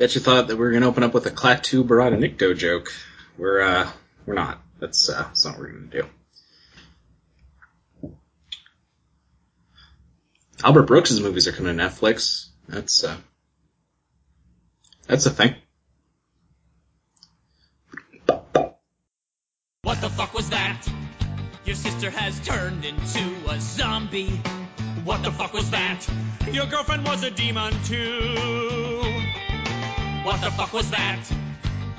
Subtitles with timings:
[0.00, 2.90] Bet you thought that we were gonna open up with a Klaatu Barada Nikto joke.
[3.36, 3.90] We're uh
[4.24, 4.58] we're not.
[4.78, 6.06] That's uh that's not what we're gonna
[8.02, 8.10] do.
[10.64, 12.46] Albert Brooks' movies are coming to Netflix.
[12.66, 13.18] That's uh
[15.06, 15.54] that's a thing.
[19.82, 20.82] What the fuck was that?
[21.66, 24.40] Your sister has turned into a zombie.
[25.04, 26.06] What the fuck was that?
[26.52, 29.09] Your girlfriend was a demon too.
[30.22, 31.18] What the fuck was that?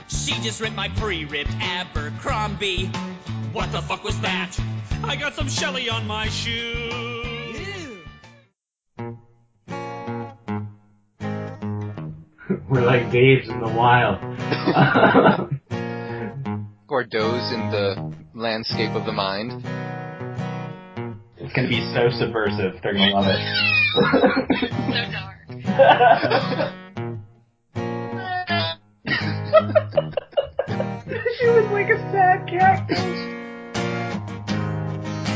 [0.07, 2.85] She just ripped my pre-ripped Abercrombie.
[3.52, 4.55] What the fuck was that?
[5.03, 8.03] I got some Shelly on my shoe.
[12.70, 14.20] We're like Dave's in the wild.
[16.88, 19.65] Gordo's in the landscape of the mind.
[21.38, 22.79] it's gonna be so subversive.
[22.84, 23.40] They're gonna love it.
[25.73, 26.73] so dark.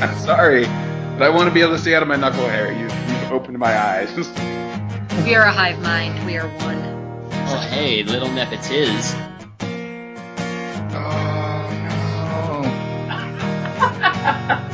[0.06, 2.72] I'm sorry, but I want to be able to see out of my knuckle hair.
[2.72, 4.10] You, you've opened my eyes.
[5.26, 6.26] We are a hive mind.
[6.26, 6.78] We are one.
[7.48, 9.16] Oh, hey, little Nepotiz.
[10.92, 11.94] Oh no!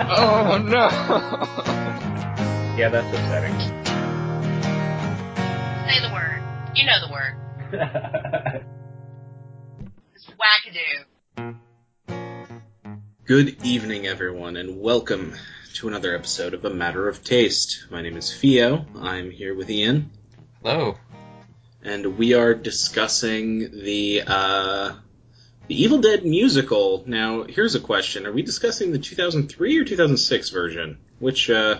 [0.17, 0.89] oh no!
[2.75, 3.53] Yeah, that's upsetting.
[5.87, 6.41] Say the word.
[6.75, 7.35] You know the word.
[10.15, 11.05] It's wackadoo.
[13.31, 15.33] Good evening, everyone, and welcome
[15.75, 17.85] to another episode of A Matter of Taste.
[17.89, 18.85] My name is Fio.
[18.99, 20.11] I'm here with Ian,
[20.61, 20.97] Hello.
[21.81, 24.95] and we are discussing the uh,
[25.69, 27.05] the Evil Dead musical.
[27.07, 30.97] Now, here's a question: Are we discussing the 2003 or 2006 version?
[31.19, 31.79] Which uh,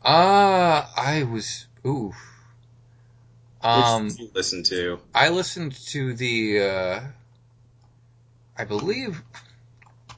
[0.00, 2.12] Uh, I was ooh.
[3.60, 5.00] Um, which did you listen to?
[5.12, 6.60] I listened to the.
[6.60, 7.00] uh
[8.56, 9.20] I believe.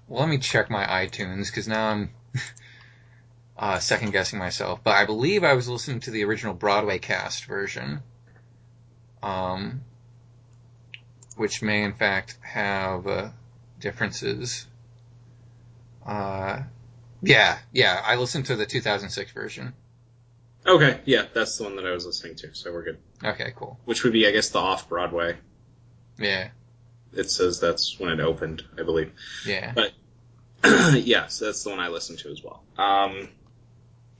[0.08, 2.10] Well, let me check my iTunes because now I'm
[3.58, 4.82] uh, second guessing myself.
[4.84, 8.02] But I believe I was listening to the original Broadway cast version,
[9.22, 9.82] um,
[11.36, 13.28] which may in fact have uh,
[13.80, 14.66] differences.
[16.04, 16.62] Uh,
[17.22, 19.74] yeah, yeah, I listened to the 2006 version.
[20.66, 22.98] Okay, yeah, that's the one that I was listening to, so we're good.
[23.22, 23.78] Okay, cool.
[23.84, 25.36] Which would be, I guess, the off Broadway.
[26.18, 26.48] Yeah,
[27.12, 29.12] It says that's when it opened, I believe.
[29.46, 29.72] yeah.
[29.74, 29.92] But
[30.94, 32.62] yeah, so that's the one I listened to as well.
[32.76, 33.28] Um,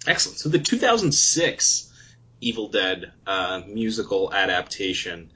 [0.07, 0.39] excellent.
[0.39, 1.93] So the 2006
[2.41, 5.31] Evil Dead uh, musical adaptation.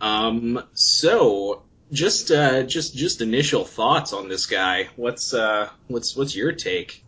[0.00, 4.88] Um, so just uh, just just initial thoughts on this guy.
[4.96, 7.02] What's uh, what's what's your take?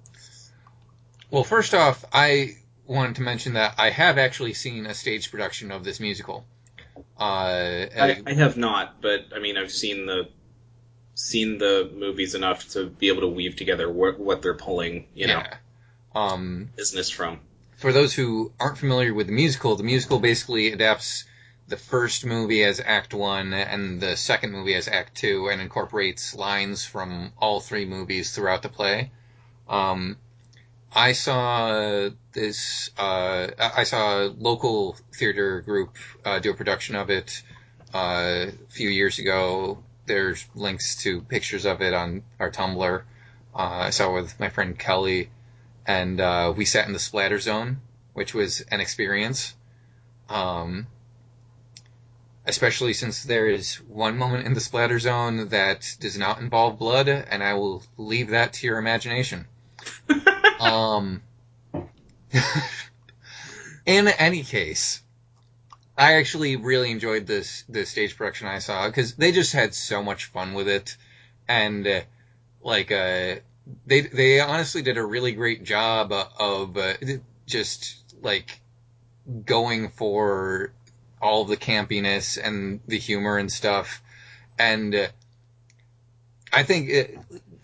[1.31, 5.71] Well, first off, I wanted to mention that I have actually seen a stage production
[5.71, 6.47] of this musical.
[7.19, 10.29] Uh, I, I have not, but I mean I've seen the
[11.15, 15.27] seen the movies enough to be able to weave together what what they're pulling, you
[15.27, 15.57] know, yeah.
[16.15, 17.41] Um, business from.
[17.77, 21.25] for those who aren't familiar with the musical, the musical basically adapts
[21.69, 26.35] the first movie as Act One and the second movie as Act Two, and incorporates
[26.35, 29.11] lines from all three movies throughout the play.
[29.69, 30.17] Um,
[30.95, 32.91] I saw this.
[32.99, 37.43] Uh, I saw a local theater group uh, do a production of it
[37.95, 39.83] uh, a few years ago.
[40.07, 43.03] There's links to pictures of it on our Tumblr.
[43.55, 45.31] Uh, I saw it with my friend Kelly,
[45.87, 47.81] and uh, we sat in the splatter zone,
[48.15, 49.55] which was an experience.
[50.29, 50.87] Um,
[52.47, 57.09] especially since there is one moment in the splatter zone that does not involve blood,
[57.09, 59.47] and I will leave that to your imagination.
[60.61, 61.23] um,
[63.87, 65.03] in any case,
[65.97, 70.03] I actually really enjoyed this the stage production I saw because they just had so
[70.03, 70.97] much fun with it,
[71.49, 72.01] and uh,
[72.63, 73.37] like uh,
[73.87, 76.95] they they honestly did a really great job of uh,
[77.47, 78.61] just like
[79.45, 80.73] going for
[81.21, 84.03] all the campiness and the humor and stuff,
[84.59, 85.09] and uh,
[86.53, 87.19] I think it,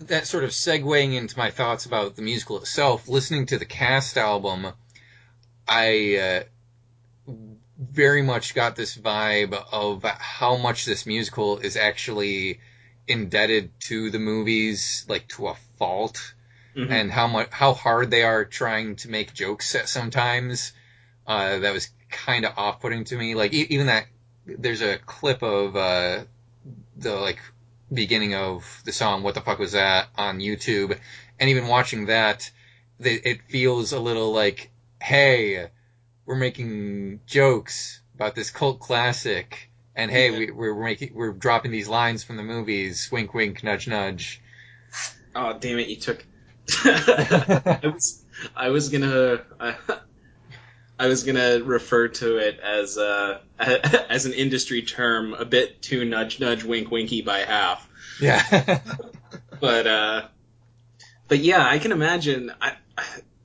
[0.09, 3.09] that sort of segueing into my thoughts about the musical itself.
[3.09, 4.67] Listening to the cast album,
[5.69, 6.17] I
[7.29, 7.33] uh,
[7.79, 12.61] very much got this vibe of how much this musical is actually
[13.09, 16.35] indebted to the movies, like to a fault,
[16.77, 16.91] Mhm.
[16.91, 20.73] and how much how hard they are trying to make jokes at sometimes.
[21.27, 23.35] Uh, that was kind of off-putting to me.
[23.35, 24.07] Like e- even that,
[24.47, 26.25] there's a clip of uh,
[26.97, 27.39] the like
[27.93, 30.99] beginning of the song "What the fuck was that" on YouTube,
[31.39, 32.51] and even watching that,
[32.99, 34.71] they, it feels a little like,
[35.03, 35.69] hey,
[36.27, 41.89] we're making jokes about this cult classic, And hey, we, we're making we're dropping these
[41.89, 43.11] lines from the movies.
[43.13, 44.41] Wink, wink, nudge, nudge.
[45.35, 45.89] Oh damn it!
[45.89, 46.25] You took.
[46.85, 48.25] I was
[48.55, 49.75] I was gonna I,
[51.03, 56.05] I was gonna refer to it as uh as an industry term, a bit too
[56.05, 57.89] nudge nudge wink winky by half.
[58.21, 58.81] Yeah.
[59.63, 60.23] But uh,
[61.29, 62.53] but yeah, I can imagine.
[62.61, 62.75] I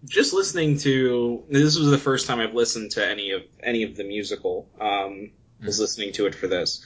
[0.03, 3.95] just listening to this was the first time I've listened to any of any of
[3.95, 4.67] the musical.
[4.81, 5.29] Um,
[5.63, 6.83] was listening to it for this.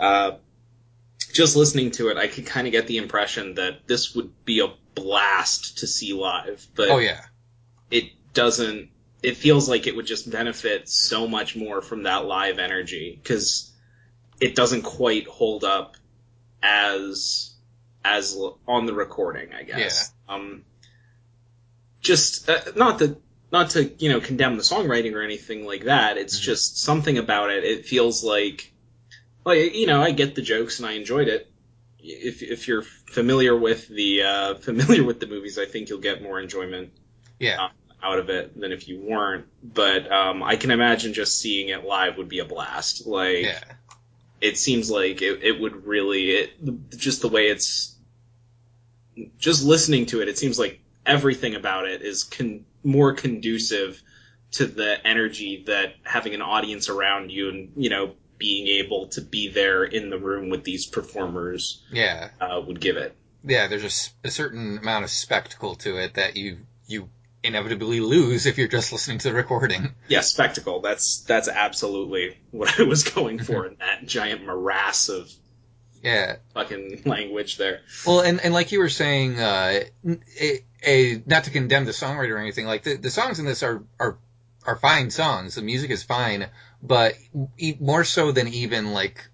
[0.00, 0.32] Uh,
[1.32, 4.58] just listening to it, I could kind of get the impression that this would be
[4.58, 7.20] a blast to see live, but oh yeah.
[7.88, 8.90] it doesn't.
[9.22, 13.72] It feels like it would just benefit so much more from that live energy because
[14.40, 15.96] it doesn't quite hold up
[16.62, 17.54] as
[18.04, 20.12] as l- on the recording, I guess.
[20.28, 20.64] Um,
[22.00, 23.20] just uh, not that
[23.52, 26.18] not to you know condemn the songwriting or anything like that.
[26.18, 26.42] It's Mhm.
[26.42, 27.64] just something about it.
[27.64, 28.72] It feels like
[29.44, 31.50] like you know I get the jokes and I enjoyed it.
[31.98, 36.22] If if you're familiar with the uh, familiar with the movies, I think you'll get
[36.22, 36.90] more enjoyment
[37.38, 37.68] Yeah.
[38.02, 39.46] Out of it than if you weren't.
[39.62, 43.06] But um, I can imagine just seeing it live would be a blast.
[43.06, 43.60] Like Yeah.
[44.40, 47.94] it seems like it, it would really it, just the way it's
[49.38, 50.28] just listening to it.
[50.28, 54.02] It seems like everything about it is con- more conducive
[54.52, 59.20] to the energy that having an audience around you and you know being able to
[59.22, 62.28] be there in the room with these performers Yeah.
[62.40, 63.16] uh, would give it.
[63.42, 63.66] Yeah.
[63.66, 67.08] There's a certain amount of spectacle to it that you you
[67.46, 69.94] inevitably lose if you're just listening to the recording.
[70.08, 70.80] Yeah, spectacle.
[70.80, 75.30] That's that's absolutely what I was going for in that giant morass of
[76.02, 76.36] Yeah.
[76.54, 77.80] fucking language there.
[78.06, 79.80] Well, and, and like you were saying, uh,
[80.40, 83.62] a, a, not to condemn the songwriter or anything, like the, the songs in this
[83.62, 84.18] are, are,
[84.64, 85.54] are fine songs.
[85.54, 86.48] The music is fine,
[86.82, 87.14] but
[87.80, 89.26] more so than even like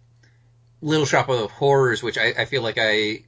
[0.80, 3.24] Little Shop of Horrors, which I, I feel like I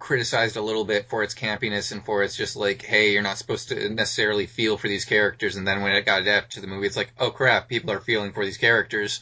[0.00, 3.38] criticized a little bit for its campiness and for its just like, hey, you're not
[3.38, 5.54] supposed to necessarily feel for these characters.
[5.54, 8.00] And then when it got adapted to the movie, it's like, oh crap, people are
[8.00, 9.20] feeling for these characters.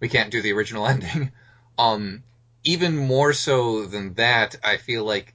[0.00, 1.30] We can't do the original ending.
[1.78, 2.24] Um,
[2.64, 5.34] even more so than that, I feel like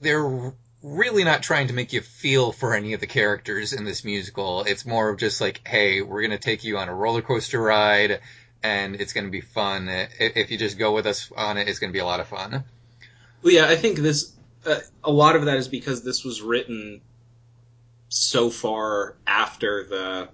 [0.00, 0.52] they're
[0.82, 4.62] really not trying to make you feel for any of the characters in this musical.
[4.62, 8.20] It's more of just like, hey, we're gonna take you on a roller coaster ride,
[8.62, 9.88] and it's gonna be fun.
[9.88, 12.64] If you just go with us on it, it's gonna be a lot of fun.
[13.42, 14.32] Well, yeah, I think this
[14.64, 17.00] uh, a lot of that is because this was written
[18.08, 20.28] so far after the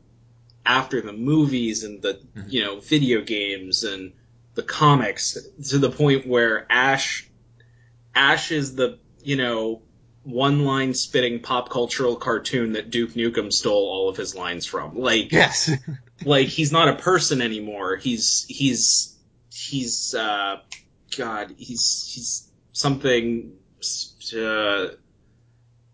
[0.66, 2.52] after the movies and the Mhm.
[2.52, 4.12] you know video games and
[4.54, 5.38] the comics
[5.70, 7.26] to the point where Ash
[8.14, 9.82] Ash is the you know
[10.24, 14.98] one line spitting pop cultural cartoon that Duke Nukem stole all of his lines from.
[14.98, 15.70] Like Yes.
[16.24, 17.96] like he's not a person anymore.
[17.96, 19.16] He's he's
[19.50, 20.56] he's uh
[21.16, 22.47] God, he's he's
[22.78, 23.52] something
[24.36, 24.86] uh,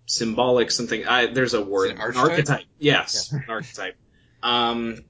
[0.07, 0.71] symbolic.
[0.71, 1.07] Something.
[1.07, 1.93] I, there's a word.
[1.93, 2.65] an archetype?
[2.79, 3.97] Yes, an archetype.
[4.43, 5.05] Um,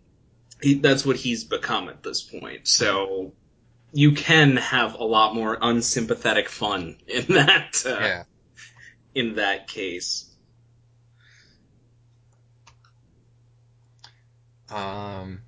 [0.63, 2.69] he, that's what he's become at this point.
[2.69, 3.33] So
[3.93, 7.83] you can have a lot more unsympathetic fun in that.
[7.85, 8.23] Uh, yeah.
[9.15, 10.31] In that case.
[14.71, 15.43] Um.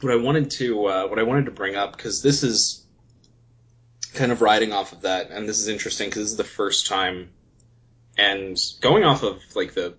[0.00, 2.79] what I wanted to uh, what I wanted to bring up because this is
[4.14, 6.86] kind of riding off of that, and this is interesting because this is the first
[6.86, 7.30] time,
[8.16, 9.94] and going off of like the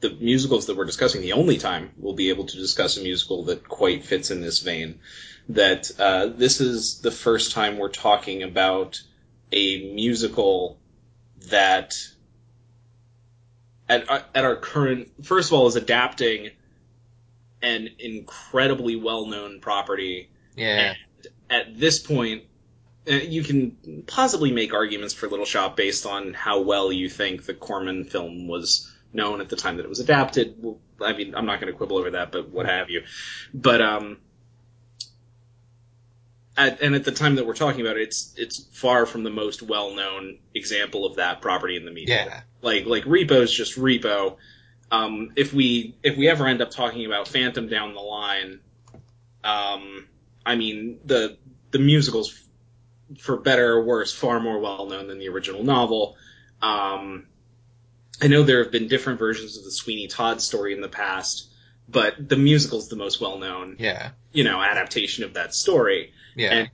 [0.00, 3.44] the musicals that we're discussing, the only time we'll be able to discuss a musical
[3.44, 5.00] that quite fits in this vein.
[5.48, 9.00] That uh, this is the first time we're talking about
[9.52, 10.78] a musical
[11.50, 11.94] that
[13.88, 16.50] at at our current first of all is adapting
[17.62, 20.30] an incredibly well-known property.
[20.56, 20.94] Yeah.
[20.94, 22.44] And at this point,
[23.06, 27.54] you can possibly make arguments for Little Shop based on how well you think the
[27.54, 30.56] Corman film was known at the time that it was adapted.
[30.58, 33.02] Well, I mean, I'm not going to quibble over that, but what have you.
[33.52, 34.18] But um,
[36.56, 39.30] at, and at the time that we're talking about it, it's it's far from the
[39.30, 42.40] most well-known example of that property in the media Yeah.
[42.62, 44.36] like like repo's just repo
[44.92, 48.60] um if we if we ever end up talking about phantom down the line
[49.42, 50.06] um
[50.46, 51.38] i mean the
[51.72, 52.40] the musicals
[53.18, 56.16] for better or worse far more well known than the original novel
[56.62, 57.26] um
[58.22, 61.50] i know there have been different versions of the sweeney todd story in the past
[61.88, 64.10] but the musical's the most well known Yeah.
[64.32, 66.50] you know adaptation of that story Yeah.
[66.52, 66.70] And-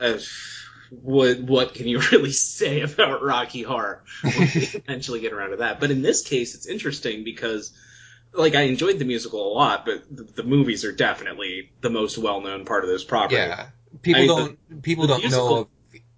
[0.00, 0.18] uh,
[0.90, 4.04] what what can you really say about Rocky Horror?
[4.22, 4.44] When we
[4.74, 5.80] eventually get around to that.
[5.80, 7.72] But in this case, it's interesting because
[8.32, 12.16] like I enjoyed the musical a lot, but the, the movies are definitely the most
[12.16, 13.36] well-known part of this property.
[13.36, 13.66] Yeah,
[14.02, 15.68] people I- don't people the don't musical- know.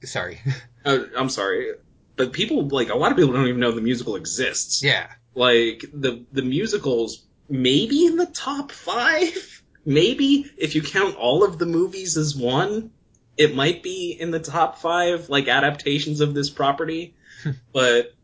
[0.05, 0.41] Sorry.
[0.85, 1.73] Uh, I'm sorry,
[2.17, 4.83] but people like a lot of people don't even know the musical exists.
[4.83, 11.45] yeah, Like the the musicals maybe in the top five, maybe if you count all
[11.45, 12.93] of the movies as one,
[13.37, 17.15] it might be in the top five like adaptations of this property,
[17.73, 18.15] but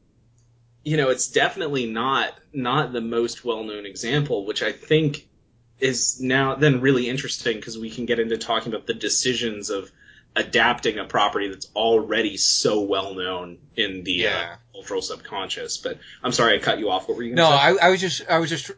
[0.85, 5.29] you know it's definitely not not the most well known example, which I think
[5.79, 9.91] is now then really interesting because we can get into talking about the decisions of
[10.35, 14.53] adapting a property that's already so well known in the Yeah.
[14.53, 15.79] uh, cultural subconscious.
[15.79, 17.09] But I'm sorry I cut you off.
[17.09, 17.81] What were you no, going to say?
[17.83, 18.71] I, I was just I was just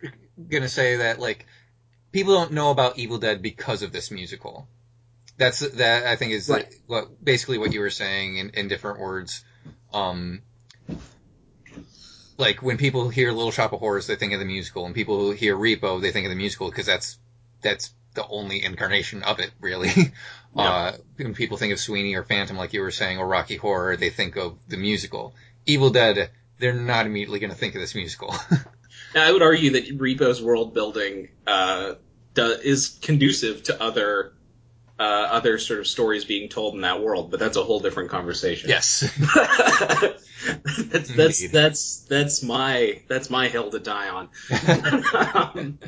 [0.48, 1.46] gonna say that like
[2.12, 4.68] people don't know about Evil Dead because of this musical.
[5.36, 6.72] That's that I think is Right.
[6.86, 9.44] what basically what you were saying in, in different words.
[9.92, 10.42] Um,
[12.38, 15.18] like when people hear Little Shop of Horrors, they think of the musical, and people
[15.18, 17.18] who hear Repo, they think of the musical because that's
[17.60, 19.90] that's the only incarnation of it, really.
[20.56, 23.96] Uh, when people think of Sweeney or Phantom, like you were saying, or Rocky Horror,
[23.96, 25.34] they think of the musical.
[25.66, 28.34] Evil Dead, they're not immediately going to think of this musical.
[29.14, 31.94] Now, I would argue that Repo's world building uh,
[32.34, 34.32] do, is conducive to other
[34.98, 38.10] uh, other sort of stories being told in that world, but that's a whole different
[38.10, 38.68] conversation.
[38.68, 39.00] yes.
[40.64, 44.28] that's that's that's that's my that's my hill to die on.
[45.54, 45.78] Um,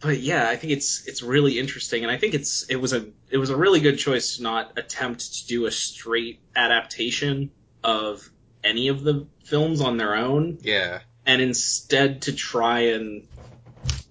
[0.00, 3.06] but yeah, I think it's it's really interesting, and I think it's it was a
[3.30, 7.52] it was a really good choice to not attempt to do a straight adaptation
[7.84, 8.28] of
[8.64, 11.00] any of the films on their own yeah.
[11.26, 13.26] and instead to try and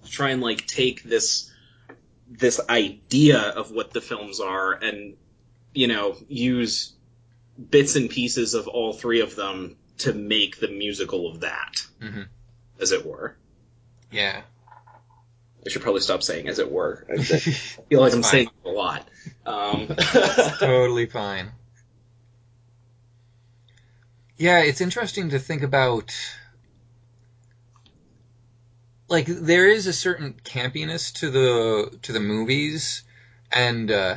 [0.08, 1.50] try and like take this
[2.38, 5.16] this idea of what the films are and
[5.74, 6.92] you know use
[7.70, 12.26] bits and pieces of all three of them to make the musical of that Mhm.
[12.80, 13.36] as it were
[14.10, 14.42] Yeah.
[15.64, 18.30] i should probably stop saying as it were i feel like i'm fine.
[18.30, 19.06] saying a lot
[19.44, 19.88] um,
[20.58, 21.50] totally fine.
[24.36, 26.12] Yeah, it's interesting to think about.
[29.12, 33.02] Like there is a certain campiness to the to the movies,
[33.54, 34.16] and uh,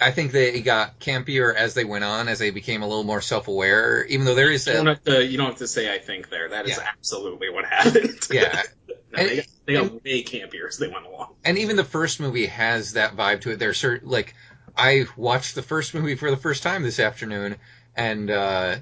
[0.00, 3.20] I think they got campier as they went on, as they became a little more
[3.20, 4.04] self aware.
[4.04, 5.98] Even though there is you, don't a have to, you don't have to say i
[5.98, 6.86] think there that is Yeah.
[6.96, 8.94] absolutely what happened yeah, no,
[9.26, 12.20] they, got, they got And- way campier as they went along and even the first
[12.20, 13.58] movie has that vibe to it.
[13.58, 14.34] There's certain like
[14.76, 17.56] I watched the first movie for the first time this afternoon,
[17.96, 18.76] and uh,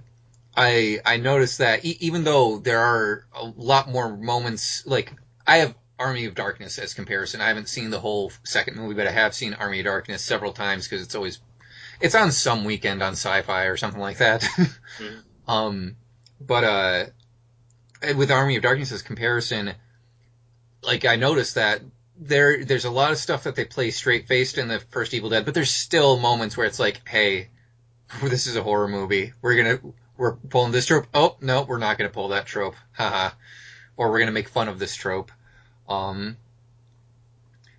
[0.58, 5.12] I I noticed that e- even though there are a lot more moments, like
[5.46, 7.40] I have Army of Darkness as comparison.
[7.40, 10.52] I haven't seen the whole second movie, but I have seen Army of Darkness several
[10.52, 11.38] times because it's always
[12.00, 14.44] it's on some weekend on Sci-Fi or something like that.
[15.46, 15.96] Um,
[16.40, 17.04] but uh,
[18.16, 19.72] with Army of Darkness as comparison,
[20.82, 21.80] like I noticed that
[22.18, 25.30] there there's a lot of stuff that they play straight faced in the first Evil
[25.30, 27.48] Dead, but there's still moments where it's like, hey,
[28.22, 29.32] this is a horror movie.
[29.40, 31.06] We're gonna we're pulling this trope.
[31.14, 32.74] Oh no, we're not gonna pull that trope.
[32.92, 33.30] Haha.
[33.96, 35.32] or we're gonna make fun of this trope.
[35.88, 36.36] Um,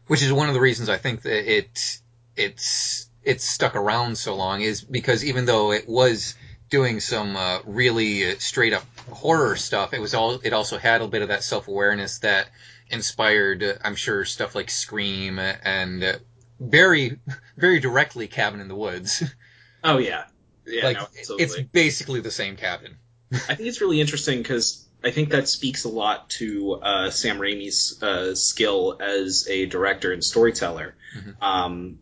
[0.07, 1.99] which is one of the reasons I think that it
[2.35, 6.33] it's it's stuck around so long is because even though it was
[6.69, 11.07] doing some uh, really straight up horror stuff, it was all it also had a
[11.07, 12.49] bit of that self awareness that
[12.89, 16.13] inspired, uh, I'm sure, stuff like Scream and uh,
[16.59, 17.19] very
[17.57, 19.23] very directly Cabin in the Woods.
[19.81, 20.25] Oh yeah,
[20.69, 20.85] yeah.
[20.85, 21.07] like no,
[21.37, 22.95] it's basically the same cabin.
[23.31, 27.39] I think it's really interesting because I think that speaks a lot to uh, Sam
[27.39, 30.95] Raimi's uh, skill as a director and storyteller.
[31.15, 31.41] Mhm.
[31.41, 31.99] Um,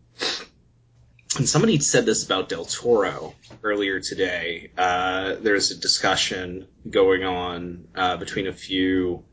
[1.37, 4.71] and somebody said this about Del Toro earlier today.
[4.77, 9.23] Uh, there's a discussion going on uh, between a few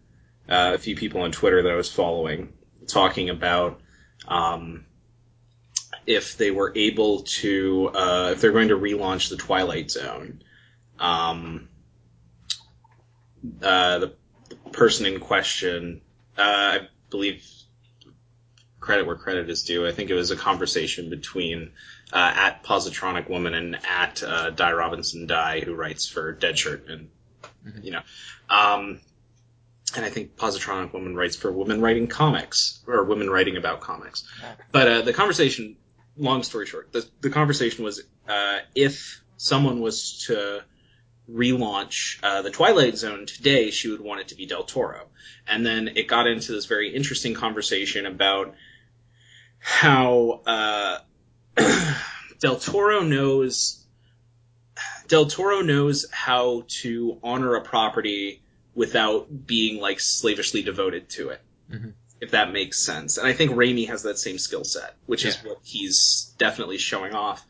[0.48, 2.52] uh, a few people on Twitter that I was following,
[2.86, 3.80] talking about
[4.28, 4.84] um,
[6.06, 10.42] if they were able to uh, if they're going to relaunch the Twilight Zone.
[10.98, 11.68] Um,
[13.62, 14.14] uh, the,
[14.48, 16.00] the person in question,
[16.38, 17.44] uh, I believe,
[18.80, 19.86] credit where credit is due.
[19.86, 21.72] I think it was a conversation between
[22.12, 27.10] uh, at Positronic Woman and at uh, Die Robinson Die, who writes for Deadshirt, and
[27.66, 27.84] Mhm.
[27.84, 28.02] you know,
[28.50, 29.00] um,
[29.96, 34.24] and I think Positronic Woman writes for Women Writing Comics or Women Writing About Comics.
[34.72, 35.76] But uh, the conversation,
[36.16, 40.62] long story short, the, the conversation was uh, if someone was to
[41.30, 45.06] relaunch uh, the Twilight Zone today, she would want it to be Del Toro.
[45.46, 48.54] And then it got into this very interesting conversation about
[49.58, 50.98] how uh,
[52.40, 53.80] Del Toro knows
[55.08, 58.42] Del Toro knows how to honor a property
[58.74, 61.40] without being like slavishly devoted to it.
[61.70, 61.92] Mhm.
[62.24, 63.18] If that makes sense.
[63.18, 67.12] And I think Raimi has that same skill set, which is what he's definitely showing
[67.14, 67.44] off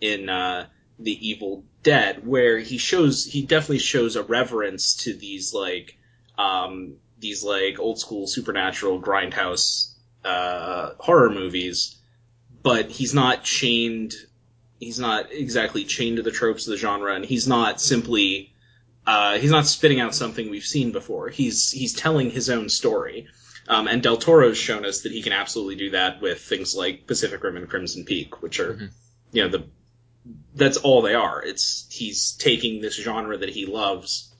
[0.00, 0.68] in uh,
[0.98, 5.98] The Evil Dead, where he shows he definitely shows a reverence to these like
[6.38, 9.92] um, these like old school supernatural grindhouse
[10.24, 11.96] uh, horror movies,
[12.62, 14.14] but he's not chained.
[14.80, 18.54] He's not exactly chained to the tropes of the genre, and he's not simply
[19.06, 21.28] uh, he's not spitting out something we've seen before.
[21.28, 23.28] He's he's telling his own story.
[23.68, 27.06] Um, and Del Toro's shown us that he can absolutely do that with things like
[27.06, 28.90] Pacific Rim and Crimson Peak, which are, Mhm.
[29.32, 29.64] you know, the
[30.54, 31.42] that's all they are.
[31.44, 34.32] It's he's taking this genre that he loves,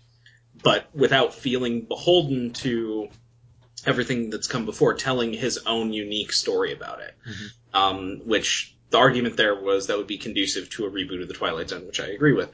[0.63, 3.09] but without feeling beholden to
[3.85, 7.15] everything that's come before, telling his own unique story about it.
[7.29, 7.51] Mhm.
[7.73, 11.35] Um, which the argument there was that would be conducive to a reboot of the
[11.35, 12.51] Twilight Zone, which I agree with.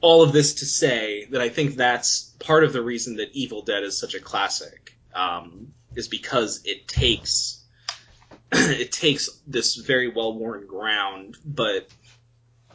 [0.00, 3.62] All of this to say that I think that's part of the reason that Evil
[3.62, 7.64] Dead is such a classic, um, is because it takes
[8.52, 11.88] it takes this very well worn ground, but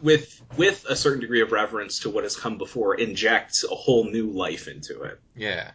[0.02, 4.06] with with a certain degree of reverence to what has come before, injects a whole
[4.06, 5.20] new life into it.
[5.36, 5.72] Yeah.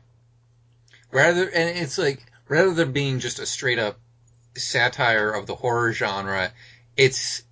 [1.13, 3.99] Rather, and it's like rather than being just a straight up
[4.57, 6.53] satire of the horror genre,
[6.97, 7.43] it's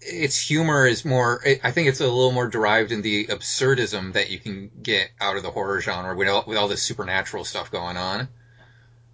[0.00, 1.42] its humor is more.
[1.62, 5.36] I think it's a little more derived in the absurdism that you can get out
[5.36, 8.28] of the horror genre with all, with all this supernatural stuff going on.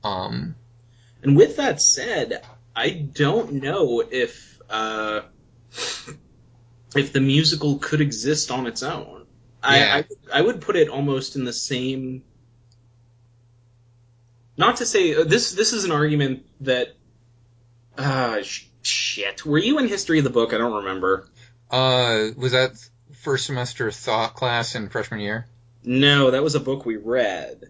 [0.04, 0.54] Um,
[1.22, 2.42] And with that said,
[2.74, 5.22] I don't know if uh,
[6.94, 9.26] if the musical could exist on its own.
[9.62, 10.02] Yeah.
[10.02, 12.22] I, I I would put it almost in the same.
[14.56, 15.52] Not to say uh, this.
[15.52, 16.88] This is an argument that.
[17.96, 19.44] Uh, sh- shit.
[19.44, 20.52] Were you in history of the book?
[20.54, 21.28] I don't remember.
[21.70, 22.72] uh, was that
[23.22, 25.46] first semester thought class in freshman year?
[25.82, 27.64] No, that was a book we read.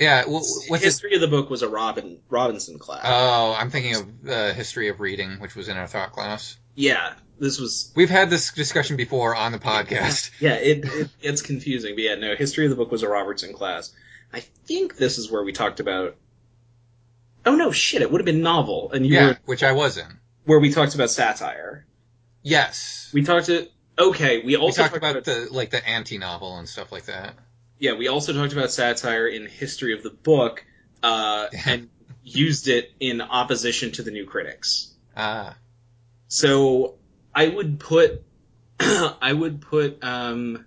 [0.00, 0.24] Yeah.
[0.24, 0.28] wh-
[0.68, 0.80] what's it?
[0.82, 3.02] history of the book was a Robin Robinson class.
[3.04, 6.56] Oh, I'm thinking of uh, history of reading, which was in our thought class.
[6.74, 10.30] yeah, this was We've had this discussion before on the podcast.
[10.40, 12.34] Yeah, it, it it's confusing, but yeah, no.
[12.34, 13.92] History of the book was a Robertson class.
[14.32, 16.16] I think this is where we talked about.
[17.46, 18.02] Oh no, shit!
[18.02, 20.18] It would have been novel, and you Yeah, were which I was in.
[20.44, 21.86] where we talked about satire.
[22.42, 23.10] Yes.
[23.12, 23.68] We talked to.
[23.98, 27.34] Okay, we We also talked about the like the anti-novel and stuff like that.
[27.80, 30.64] Yeah, we also talked about satire in history of the book,
[31.02, 31.88] uh, and
[32.22, 34.94] used it in opposition to the new critics.
[35.16, 35.56] Ah,
[36.28, 36.98] So
[37.34, 38.22] I would put
[38.80, 40.66] I would put um,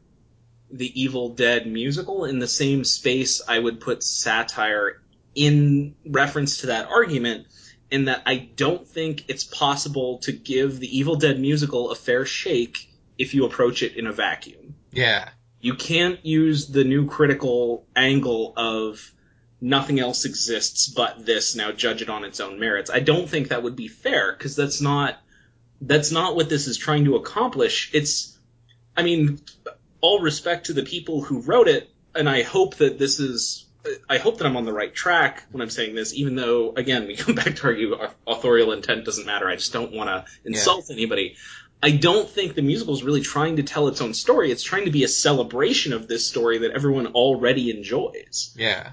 [0.71, 5.01] the Evil Dead musical in the same space I would put satire
[5.35, 7.47] in reference to that argument.
[7.91, 12.25] In that I don't think it's possible to give the Evil Dead musical a fair
[12.25, 14.73] shake if you approach it in a vacuum.
[14.91, 15.29] yeah,
[15.63, 19.13] You can't use the new critical angle of
[19.61, 21.55] nothing else exists but this.
[21.55, 22.91] Now judge it on its own merits.
[22.91, 25.17] I don't think that would be fair because that's not
[25.79, 27.89] that's not what this is trying to accomplish.
[27.93, 28.37] It's,
[28.95, 29.39] I mean,
[30.01, 33.65] all respect to the people who wrote it, and I hope that this is.
[34.09, 37.07] I hope that I'm on the right track when I'm saying this, even though, again,
[37.07, 37.97] we come back to argue
[38.27, 39.47] authorial intent doesn't matter.
[39.47, 41.35] I just don't want to insult anybody.
[41.83, 44.51] I don't think the musical is really trying to tell its own story.
[44.53, 48.55] It's trying to be a celebration of this story that everyone already enjoys.
[48.57, 48.91] yeah,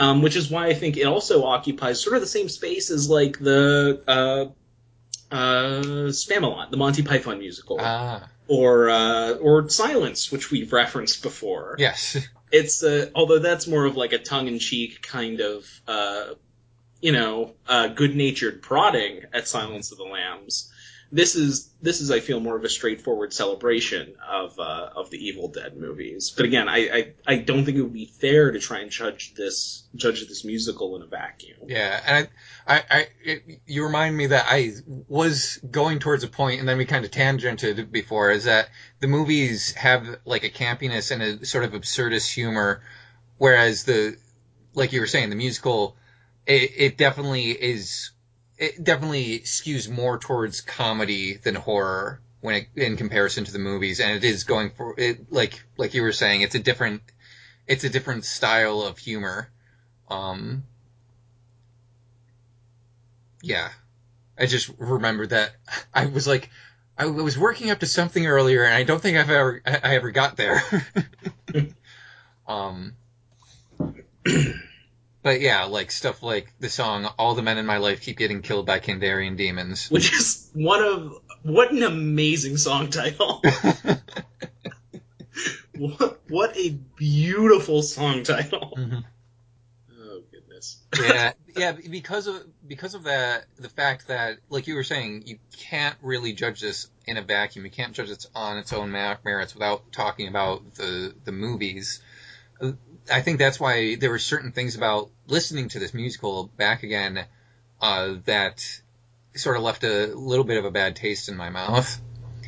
[0.00, 3.08] Um, which is why I think it also occupies sort of the same space as
[3.08, 4.46] like the uh,
[5.32, 11.76] uh, Spamalot, the Monty Python musical, ah, or uh, or Silence, which we've referenced before.
[11.78, 12.16] yes,
[12.52, 16.34] It's uh, although that's more of like a tongue-in-cheek kind of uh,
[17.00, 20.72] you know uh, good-natured prodding at Silence of the Lambs.
[21.14, 25.18] This is this is I feel more of a straightforward celebration of uh, of the
[25.28, 26.34] Evil Dead movies.
[26.36, 29.32] But again, I, I I don't think it would be fair to try and judge
[29.34, 31.58] this judge this musical in a vacuum.
[31.68, 32.00] yeah.
[32.04, 32.28] And
[32.66, 34.72] I, I, I it, you remind me that I
[35.06, 39.06] was going towards a point, and then we kind of tangented before, is that the
[39.06, 42.82] movies have like a campiness and a sort of absurdist humor,
[43.38, 44.16] whereas the,
[44.74, 45.96] like you were saying, the musical,
[46.44, 48.10] it, it definitely is
[48.64, 54.00] it definitely skews more towards comedy than horror when it, in comparison to the movies,
[54.00, 57.02] and it is going for it like like you were saying, it's a different
[57.66, 59.50] it's a different style of humor.
[60.08, 60.64] Um,
[63.42, 63.70] yeah,
[64.38, 65.52] I just remembered that
[65.94, 66.50] I was like
[66.96, 69.94] I was working up to something earlier, and I don't think I've ever I I
[69.96, 70.62] ever got there.
[72.46, 72.94] um.
[75.24, 78.42] But yeah, like stuff like the song "All the Men in My Life Keep Getting
[78.42, 83.42] Killed by Candarian Demons." Which is one of what an amazing song title.
[85.78, 88.74] what, what a beautiful song title.
[88.76, 89.02] Mhm.
[89.98, 90.82] Oh goodness.
[91.02, 95.38] yeah, yeah, because of because of that, the fact that, like you were saying, you
[95.56, 97.64] can't really judge this in a vacuum.
[97.64, 102.02] You can't judge it on its own merits without talking about the the movies.
[103.10, 107.24] I think that's why there were certain things about listening to this musical back again
[107.80, 108.64] uh, that
[109.34, 112.00] sort of left a little bit of a bad taste in my mouth.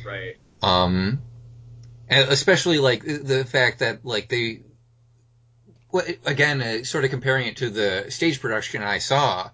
[0.05, 0.37] Right.
[0.61, 1.21] Um,
[2.09, 4.61] and especially like the fact that like they,
[6.25, 9.49] again, uh, sort of comparing it to the stage production I saw,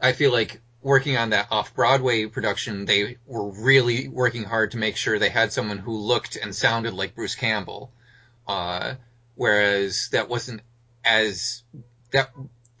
[0.00, 4.76] I feel like working on that off Broadway production, they were really working hard to
[4.76, 7.90] make sure they had someone who looked and sounded like Bruce Campbell.
[8.46, 8.94] Uh,
[9.34, 10.60] whereas that wasn't
[11.04, 11.62] as
[12.12, 12.30] that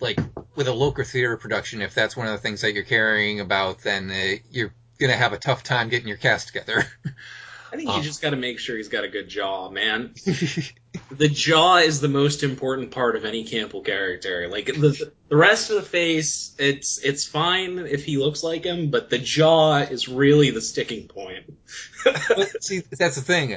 [0.00, 0.18] like
[0.54, 3.80] with a local theater production, if that's one of the things that you're caring about,
[3.80, 6.84] then uh, you're gonna have a tough time getting your cast together.
[7.72, 7.96] I think Oh.
[7.96, 10.14] you just got to make sure he's got a good jaw, man.
[11.10, 14.46] the jaw is the most important part of any Campbell character.
[14.48, 18.90] Like the the rest of the face, it's it's fine if he looks like him,
[18.92, 21.52] but the jaw is really the sticking point.
[22.60, 23.56] See, that's the thing.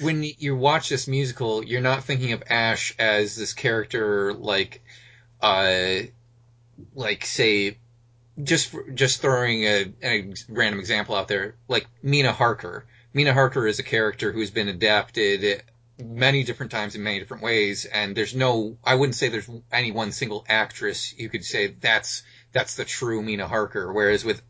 [0.00, 4.82] When you watch this musical, you're not thinking of Ash as this character like,
[5.40, 6.00] uh,
[6.94, 7.78] like say,
[8.42, 12.86] just just throwing a, a random example out there, like Mina Harker.
[13.14, 15.62] Mina Harker is a character who's been adapted
[15.98, 19.92] many different times in many different ways, and there's no, I wouldn't say there's any
[19.92, 23.92] one single actress you could say that's that's the true Mina Harker.
[23.92, 24.42] Whereas with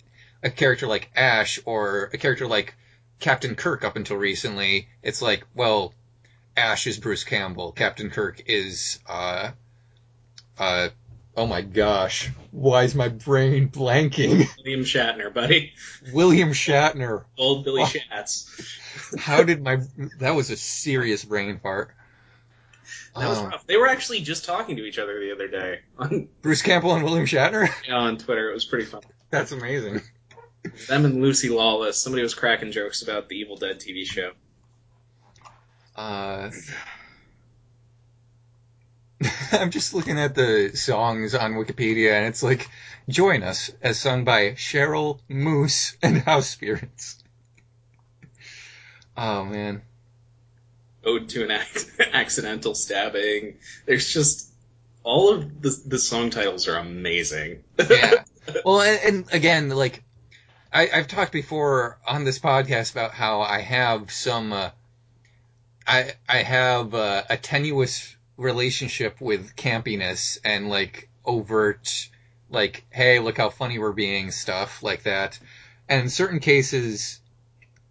[0.42, 2.74] a character like Ash or a character like
[3.18, 5.94] Captain Kirk up until recently, it's like, well,
[6.56, 7.72] Ash is Bruce Campbell.
[7.72, 9.50] Captain Kirk is, uh,
[10.58, 10.88] uh,
[11.36, 12.30] oh my gosh.
[12.50, 14.46] Why is my brain blanking?
[14.58, 15.72] William Shatner, buddy.
[16.12, 17.24] William Shatner.
[17.38, 17.86] Old Billy Oh.
[17.86, 19.18] Shatz.
[19.18, 19.78] How did my,
[20.18, 21.90] that was a serious brain fart.
[23.18, 23.46] That was Oh.
[23.46, 23.66] rough.
[23.66, 27.02] They were actually just talking to each other the other day on, Bruce Campbell and
[27.04, 27.68] William Shatner?
[27.88, 28.50] Yeah, on Twitter.
[28.50, 29.00] It was pretty fun.
[29.30, 30.02] That's amazing.
[30.88, 31.98] Them and Lucy Lawless.
[31.98, 34.32] Somebody was cracking jokes about the Evil Dead TV show.
[35.94, 36.50] Uh,
[39.52, 42.68] I'm just looking at the songs on Wikipedia, and it's like,
[43.08, 47.22] join us, as sung by Cheryl, Moose, and House Spirits.
[49.16, 49.82] Oh man.
[51.04, 53.56] Ode to an ac- accidental stabbing.
[53.86, 54.50] There's just
[55.02, 57.62] all of the the song titles are amazing.
[57.78, 58.24] Yeah.
[58.64, 60.04] Well, and, and again, like,
[60.76, 64.70] I, I've talked before on this podcast about how I have some, uh,
[65.86, 72.10] I, I have uh, a tenuous relationship with campiness and like overt,
[72.50, 75.38] like, hey, look how funny we're being stuff like that.
[75.88, 77.22] And in certain cases,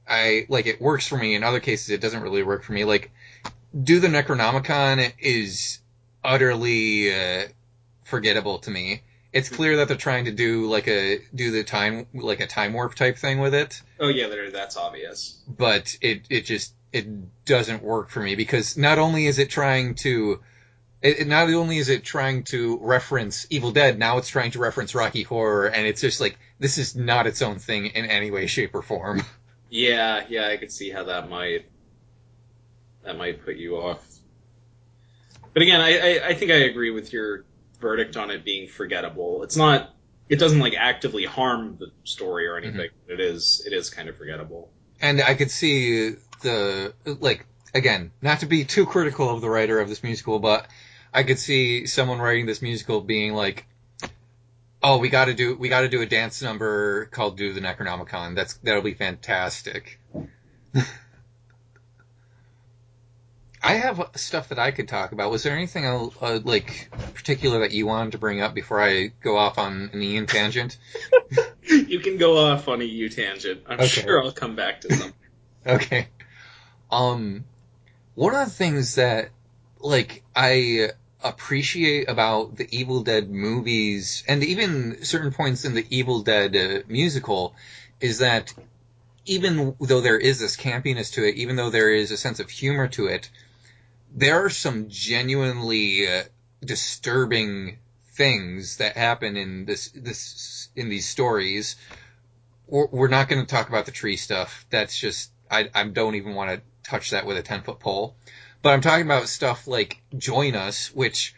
[0.08, 1.34] I, like, it works for me.
[1.34, 2.84] In other cases, it doesn't really work for me.
[2.84, 3.10] Like,
[3.82, 5.80] Do the Necronomicon is
[6.24, 7.48] utterly, uh,
[8.04, 9.02] forgettable to me
[9.36, 12.74] it's clear that they're trying to do like a do the time like a time
[12.74, 15.38] warp type thing with it, oh yeah, that's obvious.
[15.48, 17.06] but it it just it
[17.46, 20.40] doesn't work for me because not only is it trying to
[21.02, 24.60] it, it- not only is it trying to reference Evil Dead, now it's trying to
[24.60, 28.32] reference Rocky Horror, and it's just like this is not its own thing in any
[28.32, 29.22] way, shape, or form.
[29.70, 31.66] Yeah, yeah, I could see how that might
[33.04, 34.00] that might put you off.
[35.54, 37.44] But again, I, I, I think I agree with your
[37.86, 39.44] verdict on it being forgettable.
[39.44, 39.94] It's not
[40.28, 42.70] it doesn't like actively harm the story or mm-hmm.
[42.70, 42.90] anything.
[43.08, 44.72] It is it is kind of forgettable.
[45.00, 47.46] And I could see the like
[47.76, 50.68] again, not to be too critical of the writer of this musical, but
[51.14, 53.68] I could see someone writing this musical being like,
[54.82, 57.62] "Oh, we got to do we got to do a dance number called Do the
[57.62, 58.34] Necronomicon.
[58.36, 60.00] That's that'll be fantastic."
[63.66, 65.32] I have stuff that I could talk about.
[65.32, 69.38] Was there anything uh, like particular that you wanted to bring up before I go
[69.38, 70.78] off on an Ian tangent?
[71.68, 73.64] You can go off on a U tangent.
[73.68, 73.88] I'm Okay.
[73.88, 75.14] sure I'll come back to something.
[75.68, 76.08] Okay.
[76.92, 77.46] Um,
[78.14, 79.30] one of the things that,
[79.80, 80.92] like, I
[81.24, 86.84] appreciate about the Evil Dead movies, and even certain points in the Evil Dead uh,
[86.88, 87.56] musical,
[88.00, 88.54] is that
[89.26, 92.52] even though there is this campiness to it, even though there is a sense of
[92.52, 93.32] humor to it,
[94.16, 96.24] there are some genuinely uh,
[96.64, 97.78] disturbing
[98.14, 101.76] things that happen in this this in these stories.
[102.68, 104.66] We're, we're not going to talk about the tree stuff.
[104.72, 108.16] That's just I, I don't even want to touch that with a 10 foot pole.
[108.62, 111.36] But I'm talking about stuff like Join Us, which,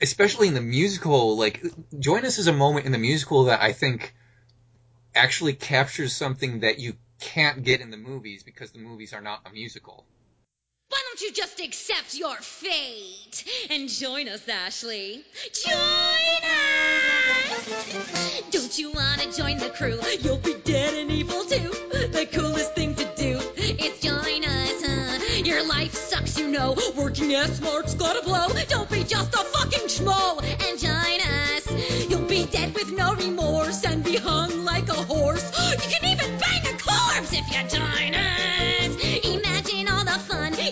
[0.00, 1.64] especially in the musical, like,
[1.98, 4.14] Join Us is a moment in the musical that I think
[5.14, 9.40] actually captures something that you can't get in the movies because the movies are not
[9.44, 10.04] a musical.
[10.90, 15.22] Why don't you just accept your fate and join us, Ashley?
[15.66, 17.68] Join us!
[18.50, 19.98] Don't you wanna join the crew?
[20.20, 21.70] You'll be dead and evil too.
[21.90, 25.42] The coolest thing to do is join us, huh?
[25.44, 26.74] Your life sucks, you know.
[26.96, 28.48] Working as S-Mart's gotta blow.
[28.68, 32.10] Don't be just a fucking schmo and join us.
[32.10, 35.44] You'll be dead with no remorse and be hung like a horse.
[35.70, 38.67] You can even bang a corpse if you join us.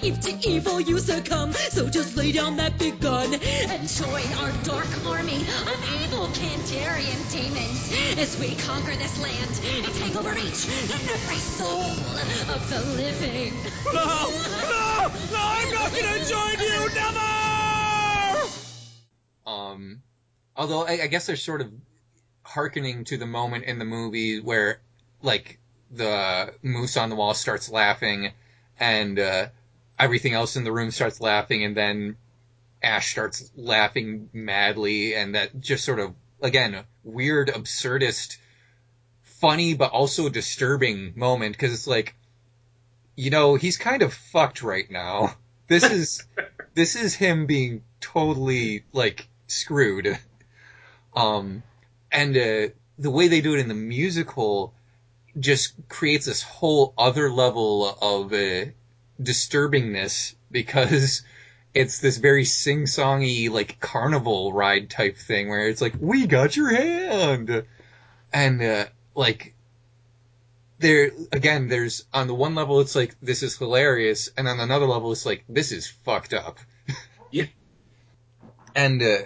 [0.07, 1.53] If to evil you succumb.
[1.53, 7.33] So just lay down that big gun and join our dark army of evil Candarian
[7.33, 9.51] demons as we conquer this land
[9.85, 11.83] and take over each and every soul
[12.55, 13.53] of the living.
[13.87, 14.31] No!
[14.71, 15.11] No!
[15.33, 15.43] No!
[15.43, 16.89] I'm not gonna join you!
[16.95, 17.27] Never!
[19.45, 20.03] Um,
[20.57, 21.73] although I, I guess they're sort of
[22.45, 24.79] hearkening to the moment in the movie where,
[25.21, 25.59] like,
[25.91, 28.31] the moose on the wall starts laughing,
[28.79, 29.47] and uh,
[29.99, 32.17] everything else in the room starts laughing, and then
[32.83, 38.37] Ash starts laughing madly, and that just sort of again weird, absurdist,
[39.23, 42.15] funny but also disturbing moment because it's like,
[43.15, 45.35] you know, he's kind of fucked right now.
[45.69, 46.25] This is
[46.75, 50.19] this is him being totally like screwed.
[51.15, 51.63] Um,
[52.13, 54.75] and uh, the way they do it in the musical
[55.39, 58.71] just creates this whole other level of uh,
[59.21, 61.23] disturbingness because
[61.75, 66.71] it's this very sing-songy like carnival ride type thing where it's like we got your
[66.71, 67.65] hand
[68.33, 69.55] and uh, like
[70.79, 74.87] there again there's on the one level it's like this is hilarious and on another
[74.87, 76.59] level it's like this is fucked up
[77.31, 77.47] Yeah.
[78.75, 79.19] and uh,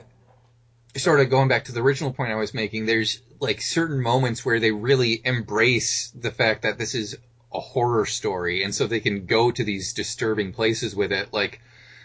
[0.96, 4.44] sort of going back to the original point I was making, there's like certain moments
[4.44, 7.16] where they really embrace the fact that this is
[7.52, 11.32] a horror story, and so they can go to these disturbing places with it.
[11.32, 11.60] Like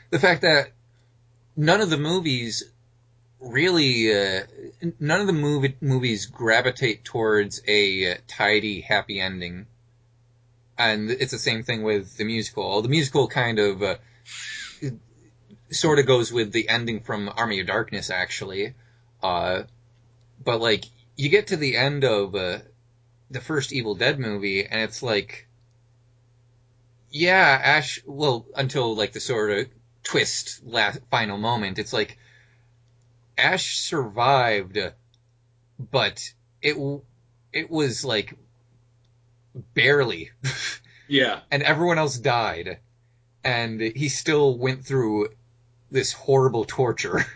[0.09, 0.71] the fact that
[1.55, 2.63] none of the movies
[3.39, 4.41] really, uh,
[4.99, 9.67] none of the movie movies gravitate towards a uh, tidy, happy ending.
[10.77, 12.81] And it's the same thing with the musical.
[12.81, 13.95] The musical kind of uh,
[15.69, 18.73] sort of goes with the ending from Army of Darkness, actually.
[19.23, 19.63] Uh,
[20.43, 22.59] but like, you get to the end of uh,
[23.29, 25.47] the first Evil Dead movie, and it's like,
[27.09, 28.01] yeah, Ash.
[28.05, 29.67] Well, until like the sort of
[30.03, 32.17] twist, last final moment, it's like
[33.37, 34.77] Ash survived,
[35.79, 36.75] but it
[37.53, 38.33] it was like
[39.73, 40.31] barely,
[41.07, 41.41] Yeah.
[41.51, 42.79] and everyone else died,
[43.43, 45.29] and he still went through
[45.91, 47.25] this horrible torture.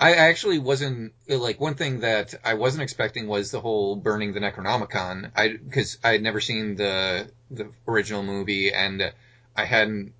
[0.00, 4.40] I actually wasn't like one thing that I wasn't expecting was the whole burning the
[4.40, 5.32] Necronomicon.
[5.34, 9.12] I because I had never seen the the original movie and
[9.56, 10.12] I hadn't.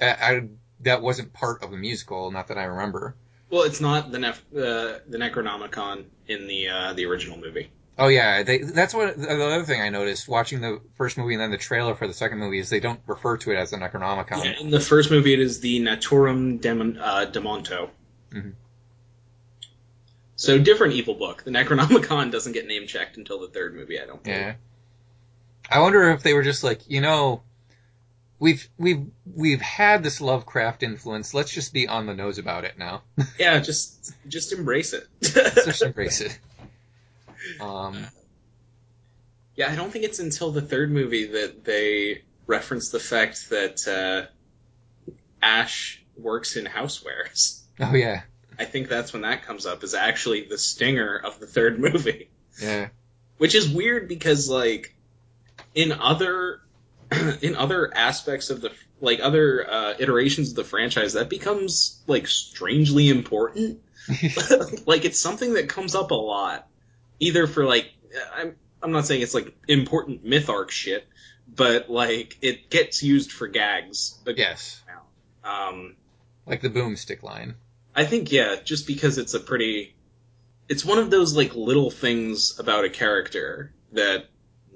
[0.00, 0.42] I, I
[0.80, 2.30] that wasn't part of the musical.
[2.32, 3.14] Not that I remember.
[3.50, 7.70] Well, it's not the nef- uh, the Necronomicon in the uh, the original movie.
[7.96, 11.40] Oh yeah, they, that's what the other thing I noticed watching the first movie and
[11.40, 13.76] then the trailer for the second movie is they don't refer to it as the
[13.76, 14.44] Necronomicon.
[14.44, 17.90] Yeah, in the first movie, it is the Naturom Demon- uh, Demonto.
[18.32, 18.54] Mhm.
[20.44, 21.42] So different evil book.
[21.44, 24.00] The Necronomicon doesn't get name checked until the third movie.
[24.00, 24.22] I don't.
[24.22, 24.38] Believe.
[24.38, 24.54] Yeah.
[25.70, 27.42] I wonder if they were just like, you know,
[28.38, 31.32] we've we've we've had this Lovecraft influence.
[31.32, 33.02] Let's just be on the nose about it now.
[33.38, 35.06] Yeah, just just embrace it.
[35.20, 36.38] Just embrace it.
[37.60, 38.06] Um,
[39.54, 43.86] yeah, I don't think it's until the third movie that they reference the fact that
[43.86, 47.60] uh, Ash works in housewares.
[47.80, 48.22] oh yeah,
[48.58, 49.82] I think that's when that comes up.
[49.84, 52.28] Is actually the stinger of the third movie.
[52.60, 52.88] yeah,
[53.38, 54.94] which is weird because like
[55.74, 56.60] in other
[57.42, 62.26] in other aspects of the like other uh, iterations of the franchise that becomes like
[62.26, 63.80] strangely important
[64.86, 66.66] like it's something that comes up a lot
[67.20, 67.90] either for like
[68.34, 71.06] i'm i'm not saying it's like important myth arc shit
[71.48, 74.80] but like it gets used for gags yes,
[75.42, 75.96] um
[76.46, 77.54] like the boomstick line.
[77.94, 79.94] I think yeah, just because it's a pretty,
[80.68, 84.26] it's one of those like little things about a character that.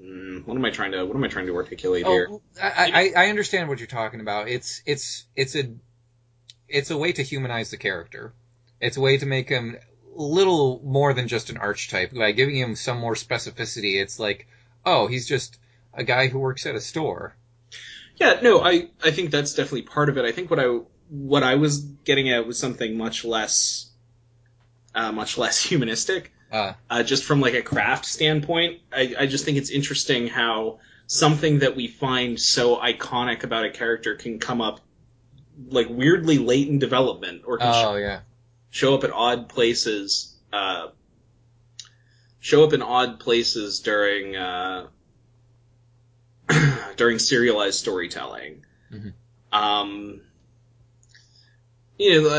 [0.01, 2.29] Mm, what am I trying to What am I trying to articulate here?
[2.31, 4.47] Oh, I, I I understand what you're talking about.
[4.47, 5.73] It's it's it's a
[6.69, 8.33] it's a way to humanize the character.
[8.79, 9.75] It's a way to make him
[10.15, 14.01] a little more than just an archetype by giving him some more specificity.
[14.01, 14.47] It's like,
[14.85, 15.59] oh, he's just
[15.93, 17.35] a guy who works at a store.
[18.15, 20.25] Yeah, no, I I think that's definitely part of it.
[20.25, 23.89] I think what I what I was getting at was something much less,
[24.95, 26.31] uh, much less humanistic.
[26.51, 28.79] Uh, uh, just from like a craft standpoint.
[28.91, 33.69] I, I just think it's interesting how something that we find so iconic about a
[33.69, 34.79] character can come up
[35.67, 38.21] like weirdly late in development or can oh yeah.
[38.69, 40.87] show up at odd places uh,
[42.39, 44.87] show up in odd places during uh,
[46.95, 48.65] during serialized storytelling.
[48.91, 49.13] Mhm.
[49.51, 50.21] Um,
[51.99, 52.29] you know,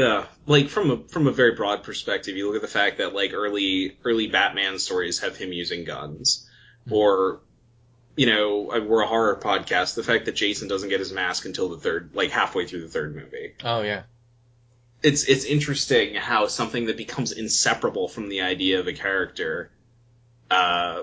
[0.00, 3.14] uh, like from a from a very broad perspective, you look at the fact that
[3.14, 6.48] like early early Batman stories have him using guns,
[6.90, 7.40] or
[8.16, 9.94] you know, uh, we're a horror podcast.
[9.94, 12.88] The fact that Jason doesn't get his mask until the third, like halfway through the
[12.88, 14.02] third movie Oh yeah.
[15.02, 19.70] it's it's interesting how something that becomes inseparable from the idea of a character,
[20.50, 21.02] uh,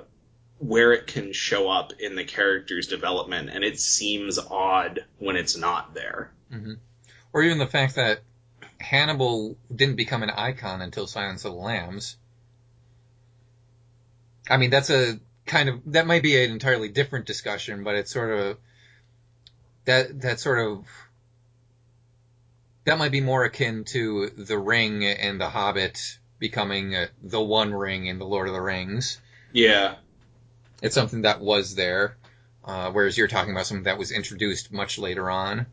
[0.57, 5.55] where it can show up in the character's development, and it seems odd when it's
[5.57, 6.31] not there.
[6.51, 6.73] hmm
[7.33, 8.21] Or even the fact that
[8.79, 12.17] Hannibal didn't become an icon until Silence of the Lambs.
[14.49, 18.11] I mean, that's a kind of that might be an entirely different discussion, but it's
[18.11, 18.57] sort of
[19.85, 20.85] that that sort of
[22.85, 27.73] that might be more akin to The Ring and The Hobbit becoming uh, the One
[27.73, 29.19] Ring in The Lord of the Rings.
[29.51, 29.95] Yeah,
[30.81, 32.15] It's something that was there,
[32.63, 35.65] uh, whereas you're talking about something that was introduced much later on.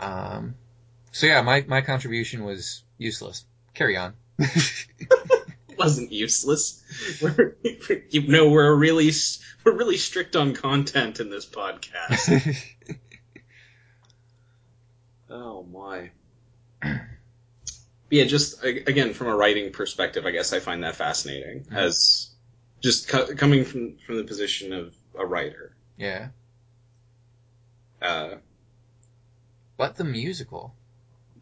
[0.00, 0.54] Um,
[1.12, 3.44] so yeah, my, my contribution was useless.
[3.74, 4.14] Carry on.
[5.78, 6.82] wasn't useless.
[7.22, 7.56] We're,
[8.10, 9.10] you know, we're really
[9.64, 12.64] we're really strict on content in this podcast.
[15.30, 16.10] oh my.
[18.10, 21.76] yeah, just again from a writing perspective, I guess I find that fascinating Mhm.
[21.76, 22.30] as
[22.80, 25.74] just co- coming from from the position of a writer.
[25.96, 26.28] yeah.
[28.00, 28.34] Uh,
[29.76, 30.74] But the musical.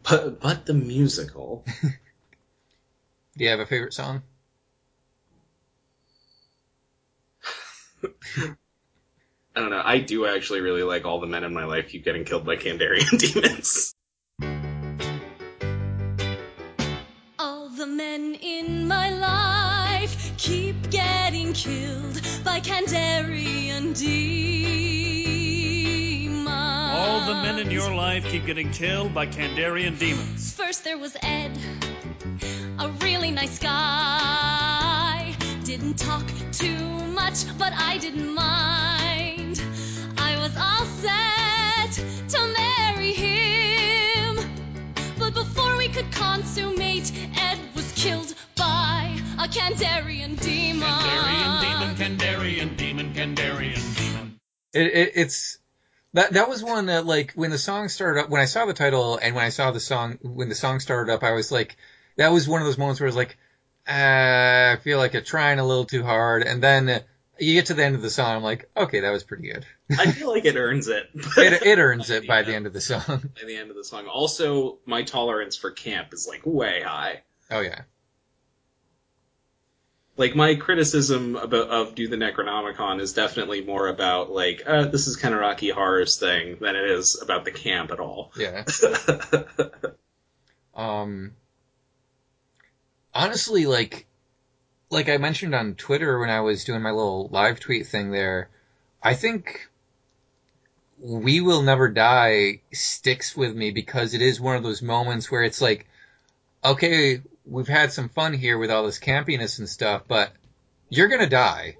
[0.03, 1.63] but but the musical.
[3.37, 4.23] Do you have a favorite song?
[9.55, 9.81] I don't know.
[9.83, 12.57] I do actually really like all the men in my life keep getting killed by
[12.57, 13.95] Candarian demons.
[17.39, 25.24] All the men in my life keep getting killed by Candarian demons.
[27.25, 30.53] All the men in your life keep getting killed by Candarian demons.
[30.53, 31.57] First there was Ed,
[32.77, 35.33] a really nice guy.
[35.63, 39.59] Didn't talk too much, but I didn't mind.
[40.19, 41.93] I was all set
[42.29, 44.37] to marry him.
[45.17, 50.87] But before we could consummate, Ed was killed by a Candarian demon.
[50.87, 54.39] Candarian demon, Candarian demon, Candarian demon.
[54.75, 55.57] It, it, it's
[56.15, 58.73] that that was one that like when the song started up when I saw the
[58.73, 61.77] title and when I saw the song when the song started up I was like
[62.17, 63.37] that was one of those moments where I was like
[63.87, 67.03] uh, I feel like I'm trying a little too hard and then
[67.37, 69.65] you get to the end of the song I'm like okay that was pretty good
[69.97, 71.09] I feel like it earns it.
[71.13, 73.83] it, it earns it by the end of the song By the end of the
[73.83, 74.07] song.
[74.07, 77.21] Also, my tolerance for camp is like way high.
[77.51, 77.81] oh yeah
[80.17, 85.07] Like my criticism about of Do the Necronomicon is definitely more about like uh, this
[85.07, 88.31] is kind of Rocky Horror's thing than it is about the camp at all.
[88.37, 88.63] yeah
[90.75, 91.31] Um,
[93.13, 94.05] honestly, like,
[94.89, 98.49] like I mentioned on Twitter when I was doing my little live tweet thing there,
[99.01, 99.69] I think
[100.99, 105.43] We Will Never Die sticks with me because it is one of those moments where
[105.43, 105.87] it's like,
[106.63, 110.31] okay, we've had some fun here with all this campiness and stuff, but
[110.89, 111.77] you're gonna die.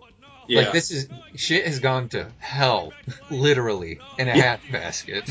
[0.48, 0.62] yeah.
[0.62, 2.94] Like this is, shit has gone to hell,
[3.30, 5.30] literally, in a hat basket.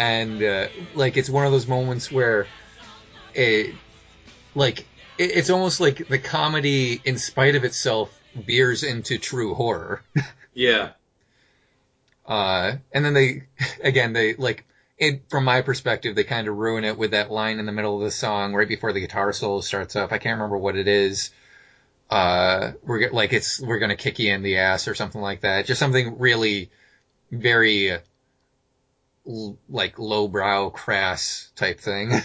[0.00, 2.46] And uh, like it's one of those moments where
[3.34, 3.74] it
[4.54, 4.80] like
[5.18, 10.02] it, it's almost like the comedy in spite of itself veers into true horror.
[10.52, 10.90] Yeah.
[12.26, 13.44] uh and then they
[13.84, 14.64] again they like
[14.98, 17.96] it from my perspective they kind of ruin it with that line in the middle
[17.96, 20.12] of the song right before the guitar solo starts up.
[20.12, 21.30] I can't remember what it is.
[22.10, 25.66] Uh we're like it's we're gonna kick you in the ass or something like that.
[25.66, 26.70] Just something really
[27.30, 27.98] very uh,
[29.30, 32.12] l- like lowbrow crass type thing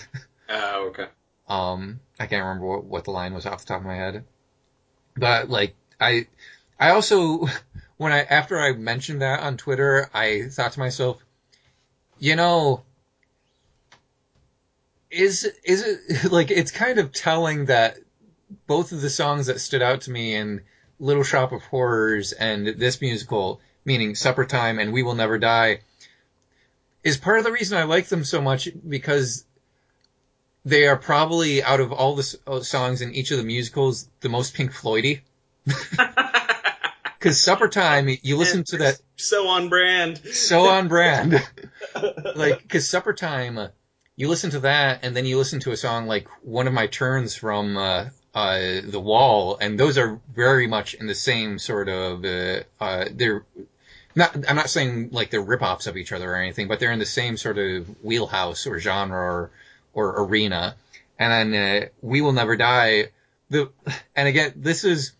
[0.49, 1.07] Oh, okay.
[1.47, 4.23] Um, I can't remember what, what the line was off the top of my head,
[5.15, 6.27] but like I,
[6.79, 7.47] I also,
[7.97, 11.17] when I after I mentioned that on Twitter, I thought to myself,
[12.19, 12.83] you know,
[15.11, 17.97] is is it like it's kind of telling that
[18.67, 20.61] both of the songs that stood out to me in
[20.99, 25.79] Little Shop of Horrors and this musical, meaning Supper Time and We Will Never Die,
[27.05, 29.45] is part of the reason I like them so much because
[30.65, 34.29] they are probably out of all the uh, songs in each of the musicals the
[34.29, 35.21] most Pink Floydy.
[37.17, 40.19] Because Supper Time, you listen to that so on brand.
[40.31, 41.43] so on brand.
[42.35, 43.69] like, because Supper Time, uh,
[44.15, 46.85] you listen to that, and then you listen to a song like One of My
[46.85, 51.89] Turns from uh, uh, The Wall, and those are very much in the same sort
[51.89, 52.23] of.
[52.23, 53.43] Uh, uh, they're
[54.15, 54.49] not.
[54.49, 57.05] I'm not saying like they're rip-offs of each other or anything, but they're in the
[57.05, 59.51] same sort of wheelhouse or genre or,
[59.93, 60.75] or arena.
[61.19, 63.09] And then uh, We Will Never Die.
[63.49, 63.69] The
[64.15, 65.13] and again, this is.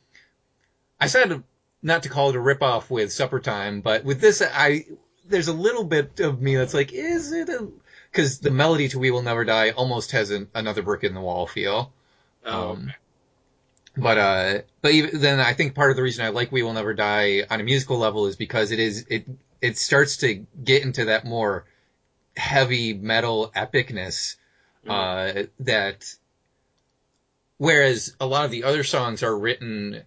[1.00, 1.44] I said
[1.82, 4.86] not to call it a rip-off with Supper Time, but with this, I
[5.28, 7.68] there's a little bit of me that's like, is it a?
[8.12, 11.22] Because the melody to "We Will Never Die" almost has an, another brick in the
[11.22, 11.92] wall feel.
[12.46, 12.94] Oh, Um,
[13.98, 16.74] but uh, but even, then I think part of the reason I like "We Will
[16.74, 19.26] Never Die" on a musical level is because it is it
[19.62, 21.66] it starts to get into that more
[22.36, 24.36] heavy metal epicness
[24.88, 26.14] uh, that.
[27.58, 30.04] Whereas a lot of the other songs are written,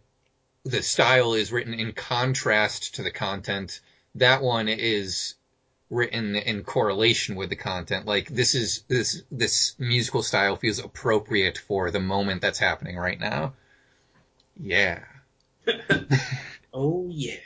[0.65, 3.81] the style is written in contrast to the content.
[4.17, 5.35] That one is
[5.91, 8.05] written in correlation with the content.
[8.05, 13.19] Like this is this this musical style feels appropriate for the moment that's happening right
[13.19, 13.55] now.
[14.59, 15.01] Yeah.
[16.73, 17.37] oh yeah.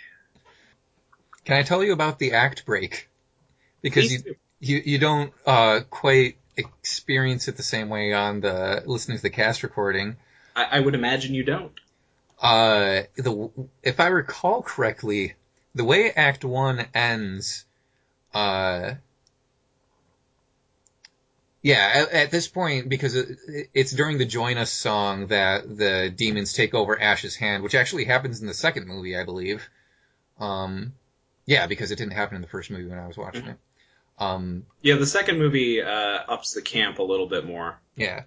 [1.44, 3.08] Can I tell you about the act break?
[3.82, 4.36] Because Please you, do.
[4.60, 9.30] you you don't uh quite experience it the same way on the listening to the
[9.30, 10.16] cast recording.
[10.54, 11.72] I, I would imagine you don't.
[12.40, 13.50] Uh the
[13.82, 15.34] if I recall correctly,
[15.74, 17.64] the way Act One ends,
[18.32, 18.94] uh
[21.62, 23.38] yeah, at, at this point, because it,
[23.72, 28.04] it's during the Join Us song that the demons take over Ash's hand, which actually
[28.04, 29.68] happens in the second movie, I believe.
[30.40, 30.92] Um,
[31.46, 33.56] yeah, because it didn't happen in the first movie when I was watching it.
[34.18, 35.88] Um, Yeah, the second movie uh,
[36.28, 37.78] ups the camp a little bit more.
[37.96, 38.22] yeah.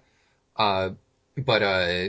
[0.56, 0.90] Uh,
[1.36, 2.08] but, uh,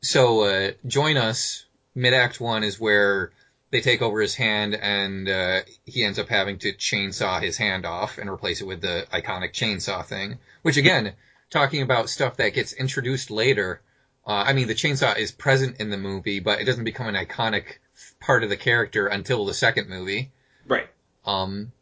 [0.00, 3.32] so, uh, Join Us, mid-act one is where
[3.70, 7.86] they take over his hand and, uh, he ends up having to chainsaw his hand
[7.86, 10.38] off and replace it with the iconic chainsaw thing.
[10.62, 11.14] Which again,
[11.50, 13.80] talking about stuff that gets introduced later,
[14.26, 17.14] uh, I mean, the chainsaw is present in the movie, but it doesn't become an
[17.14, 17.78] iconic
[18.20, 20.30] part of the character until the second movie.
[20.66, 20.88] Right.
[21.24, 21.72] Um,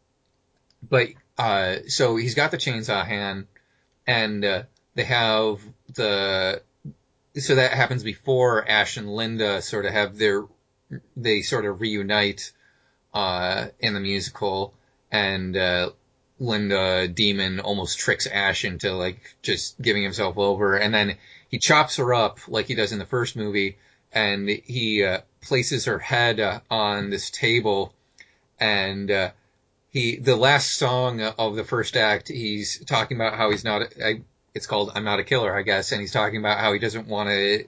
[0.89, 3.47] but uh, so he's got the chainsaw hand,
[4.07, 4.62] and uh,
[4.95, 5.61] they have
[5.95, 6.62] the
[7.36, 10.45] so that happens before Ash and Linda sort of have their
[11.16, 12.53] they sort of reunite
[13.14, 14.74] uh, in the musical,
[15.11, 15.91] and uh,
[16.39, 21.16] Linda Demon almost tricks Ash into like just giving himself over, and then
[21.49, 23.78] he chops her up like he does in the first movie,
[24.12, 27.93] and he uh, places her head uh, on this table,
[28.61, 29.30] and uh,
[29.91, 33.82] he the last song of the first act, he's talking about how he's not.
[34.03, 34.22] I,
[34.55, 37.09] it's called "I'm Not a Killer," I guess, and he's talking about how he doesn't
[37.09, 37.64] want to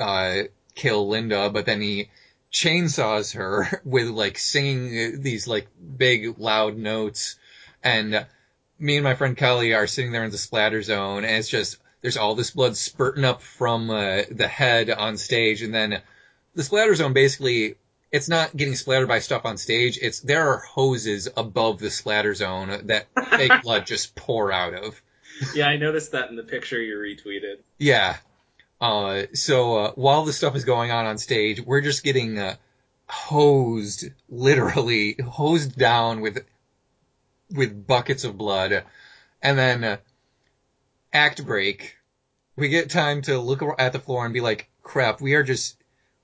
[0.00, 0.42] uh,
[0.74, 2.08] kill Linda, but then he
[2.52, 7.36] chainsaws her with like singing these like big loud notes,
[7.82, 8.26] and
[8.78, 11.78] me and my friend Kelly are sitting there in the splatter zone, and it's just
[12.02, 16.00] there's all this blood spurting up from uh, the head on stage, and then
[16.54, 17.76] the splatter zone basically
[18.12, 19.98] it's not getting splattered by stuff on stage.
[20.00, 25.00] It's there are hoses above the splatter zone that fake blood just pour out of.
[25.54, 27.60] Yeah, I noticed that in the picture you retweeted.
[27.78, 28.16] Yeah.
[28.80, 32.56] Uh, so uh, while the stuff is going on on stage, we're just getting uh,
[33.08, 36.44] hosed, literally hosed down with
[37.50, 38.84] with buckets of blood,
[39.42, 39.96] and then uh,
[41.12, 41.96] act break.
[42.56, 45.76] We get time to look at the floor and be like, "Crap, we are just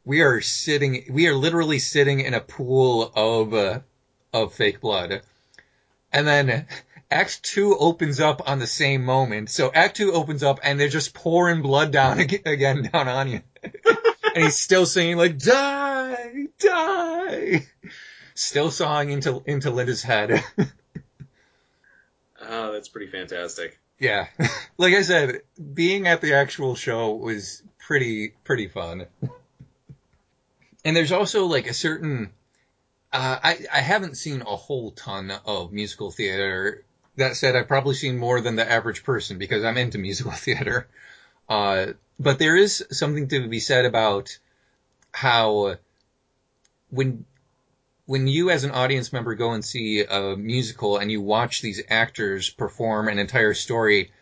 [0.04, 3.80] we are sitting, we are literally sitting in a pool of uh,
[4.32, 5.22] of fake blood."
[6.12, 6.66] And then
[7.10, 9.50] Act Two opens up on the same moment.
[9.50, 13.40] So Act Two opens up and they're just pouring blood down again down on you.
[14.34, 17.66] and he's still singing like "Die, die,"
[18.34, 20.42] still sawing into into Linda's head.
[22.48, 23.76] Oh, that's pretty fantastic.
[23.98, 24.26] yeah,
[24.78, 25.40] like I said,
[25.74, 29.06] being at the actual show was pretty pretty fun.
[30.84, 32.30] And there's also like a certain
[33.12, 36.84] uh, I, I haven't seen a whole ton of musical theater.
[37.16, 40.88] That said, I've probably seen more than the average person because I'm into musical theater.
[41.48, 44.38] Uh, but there is something to be said about
[45.12, 45.76] how
[46.90, 47.24] when
[48.06, 51.82] when you as an audience member go and see a musical and you watch these
[51.88, 54.12] actors perform an entire story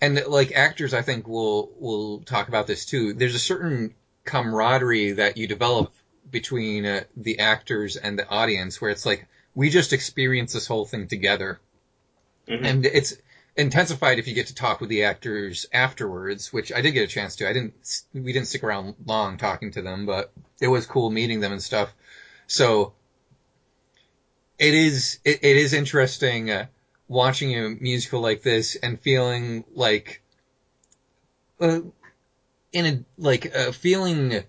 [0.00, 3.94] and like actors I think will will talk about this too there's a certain
[4.24, 5.92] camaraderie that you develop
[6.30, 10.84] between uh, the actors and the audience where it's like we just experience this whole
[10.84, 11.60] thing together
[12.48, 12.64] Mhm.
[12.64, 13.16] and it's
[13.56, 17.06] intensified if you get to talk with the actors afterwards, which I did get a
[17.06, 17.48] chance to.
[17.48, 17.74] I didn't,
[18.12, 21.62] we didn't stick around long talking to them, but it was cool meeting them and
[21.62, 21.92] stuff.
[22.46, 22.92] So
[24.58, 26.66] it is, it, it is interesting uh,
[27.08, 30.20] watching a musical like this and feeling like,
[31.60, 31.80] uh,
[32.72, 34.44] in a, like, uh, feeling,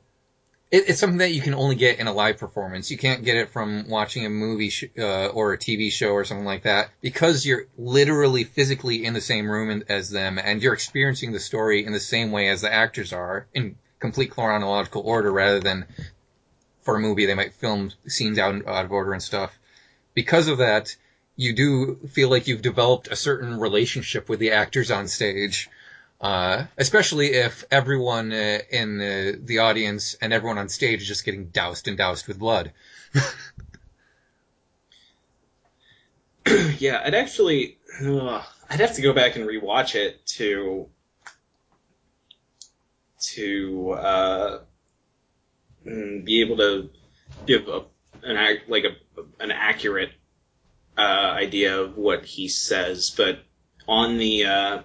[0.69, 2.91] it, it's something that you can only get in a live performance.
[2.91, 6.25] You can't get it from watching a movie sh- uh, or a TV show or
[6.25, 10.61] something like that because you're literally physically in the same room in- as them and
[10.61, 15.01] you're experiencing the story in the same way as the actors are in complete chronological
[15.01, 15.85] order rather than
[16.81, 19.57] for a movie they might film scenes out, out of order and stuff.
[20.13, 20.95] Because of that,
[21.35, 25.69] you do feel like you've developed a certain relationship with the actors on stage.
[26.19, 31.23] Uh, especially if everyone uh, in uh, the audience and everyone on stage is just
[31.23, 32.71] getting doused and doused with blood.
[36.79, 40.89] yeah, I'd actually, ugh, I'd have to go back and rewatch it to
[43.19, 44.59] to uh,
[45.85, 46.89] mm, be able to
[47.45, 47.83] give a,
[48.23, 48.95] an like a
[49.39, 50.11] an accurate
[50.97, 53.13] uh, idea of what he says.
[53.15, 53.43] But
[53.87, 54.81] on the uh,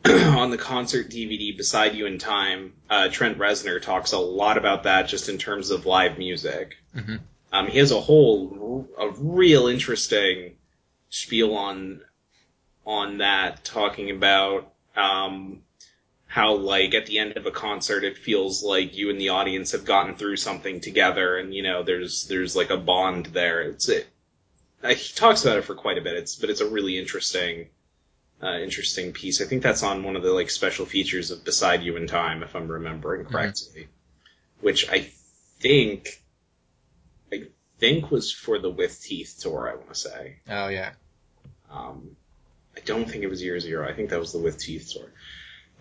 [0.04, 4.84] on the concert DVD beside you in time, uh, Trent Reznor talks a lot about
[4.84, 6.76] that just in terms of live music.
[6.94, 7.20] Mhm.
[7.52, 10.56] Um, he has a whole a real interesting
[11.08, 12.02] spiel on
[12.86, 15.62] on that, talking about um,
[16.26, 19.72] how like at the end of a concert it feels like you and the audience
[19.72, 23.62] have gotten through something together, and you know there's there's like a bond there.
[23.62, 24.06] It's it.
[24.82, 26.14] Uh, he talks about it for quite a bit.
[26.14, 27.68] It's but it's a really interesting
[28.42, 29.40] uh, interesting piece.
[29.40, 32.42] I think that's on one of the like special features of Beside You in Time,
[32.42, 33.88] if I'm remembering correctly,
[34.60, 35.10] which I
[35.60, 36.22] think
[37.32, 39.68] I think was for the With Teeth tour.
[39.68, 40.36] I want to say.
[40.48, 40.92] Oh yeah.
[41.70, 42.16] Um,
[42.76, 43.88] I don't think it was Year Zero.
[43.88, 45.10] I think that was the With Teeth tour.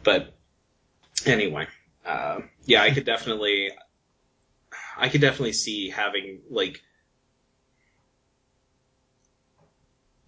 [0.04, 0.34] But
[1.26, 1.68] anyway,
[2.06, 3.70] uh, yeah, I could definitely,
[4.98, 6.82] I could definitely see having like,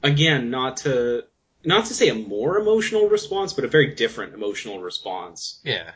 [0.04, 1.24] again, not to
[1.64, 5.92] not to say a more emotional response, but a very different emotional response Yeah.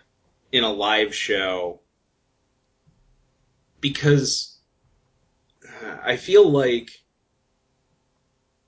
[0.51, 1.79] in a live show
[3.79, 4.57] because
[5.67, 6.89] uh, I feel like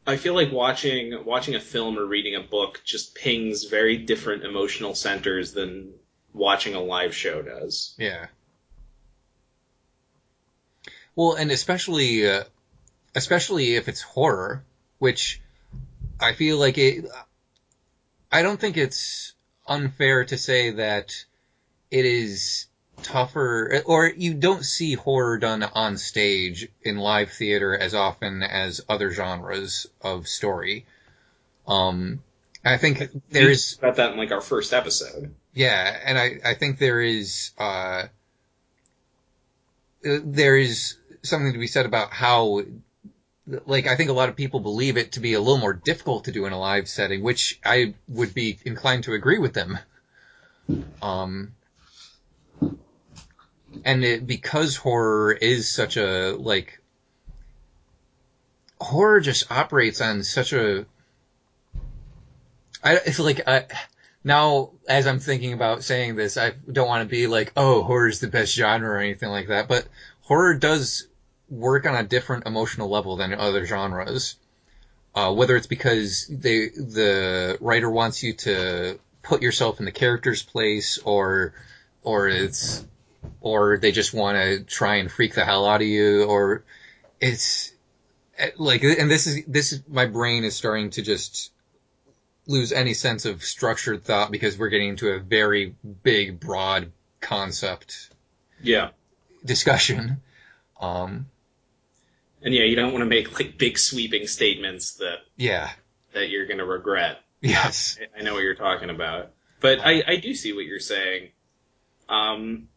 [0.07, 4.43] I feel like watching watching a film or reading a book just pings very different
[4.43, 5.93] emotional centers than
[6.33, 7.95] watching a live show does.
[7.97, 8.27] Yeah.
[11.15, 12.43] Well, and especially, uh,
[13.15, 14.65] especially if it's horror,
[14.99, 15.41] which
[16.19, 17.05] I feel like it,
[18.31, 19.33] I don't think it's
[19.67, 21.25] unfair to say that
[21.91, 22.67] it is
[23.03, 28.81] tougher, or you don't see horror done on stage in live theater as often as
[28.87, 30.85] other genres of story.
[31.67, 32.23] Um,
[32.63, 35.33] I think there's, We about that in like our first episode.
[35.53, 38.07] yeah, and I, I think there is, uh,
[40.05, 42.63] uh, there is something to be said about how,
[43.47, 46.25] like, I think a lot of people believe it to be a little more difficult
[46.25, 49.77] to do in a live setting, which I would be inclined to agree with them.
[51.01, 51.53] Um,
[53.83, 56.79] and it, because horror is such a, like,
[58.81, 60.85] horror just operates on such a,
[62.83, 63.65] I, it's like, I,
[64.23, 68.07] now, as I'm thinking about saying this, I don't want to be like, oh, horror
[68.07, 69.85] is the best genre or anything like that, but
[70.21, 71.07] horror does
[71.49, 74.35] work on a different emotional level than other genres.
[75.13, 80.43] Uh, whether it's because they, the writer wants you to put yourself in the character's
[80.43, 81.53] place or,
[82.03, 82.85] or it's,
[83.39, 86.63] or they just want to try and freak the hell out of you or
[87.21, 87.71] it's,
[88.37, 91.51] eh, like, and this is, this is, my brain is starting to just
[92.45, 96.91] lose any sense of structured thought because we're getting into a very big, broad
[97.21, 98.09] concept
[98.61, 98.89] Yeah.
[99.45, 100.21] discussion.
[100.79, 101.27] Um,
[102.45, 105.71] And yeah, you don't want to make like big sweeping statements that yeah,
[106.13, 107.19] that you're going to regret.
[107.41, 110.79] yes, I- I know what you're talking about, but I, I do see what you're
[110.79, 111.29] saying.
[112.07, 112.67] Um,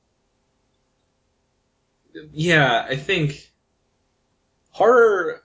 [2.32, 3.52] yeah, I think
[4.70, 5.44] horror.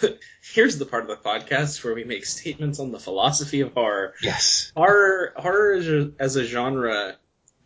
[0.52, 4.14] Here's the part of the podcast where we make statements on the philosophy of horror.
[4.22, 7.16] yes, Horror, horror as a, as a genre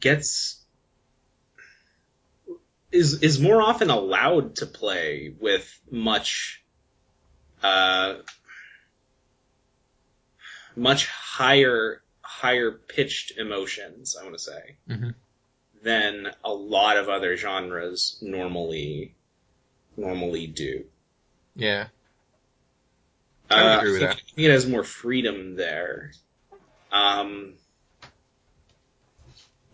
[0.01, 0.62] gets
[2.93, 6.63] is is more often allowed to play with much
[7.63, 8.17] uh
[10.77, 15.15] much higher higher pitched emotions, I want to say, Mhm.
[15.83, 19.15] than a lot of other genres normally
[19.97, 20.87] normally do.
[21.55, 21.89] Yeah.
[23.51, 24.11] I would Uh, agree with that.
[24.17, 26.13] I think it has more freedom there.
[26.91, 27.55] Um,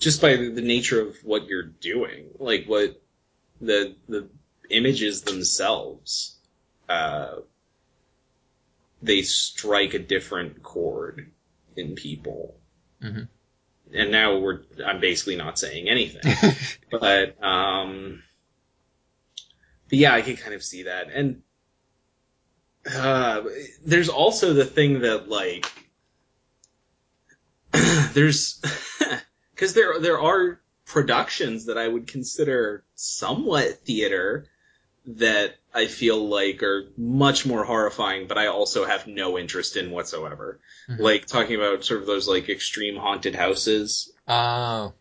[0.00, 3.00] just by the nature of what you're doing, like what
[3.60, 4.28] the the
[4.70, 6.36] images themselves,
[6.88, 7.36] uh,
[9.02, 11.30] they strike a different chord
[11.76, 12.56] in people.
[13.02, 13.28] Mhm.
[13.92, 16.20] And now we're I'm basically not saying anything
[16.90, 18.22] but um
[19.88, 21.42] but yeah i can kind of see that and
[22.94, 23.42] uh
[23.84, 25.72] there's also the thing that like
[28.12, 28.60] there's
[29.54, 34.46] because there there are productions that i would consider somewhat theater
[35.06, 39.90] that i feel like are much more horrifying but i also have no interest in
[39.90, 40.58] whatsoever
[40.88, 40.98] Mhm.
[41.00, 44.92] like talking about sort of those like extreme haunted houses Oh,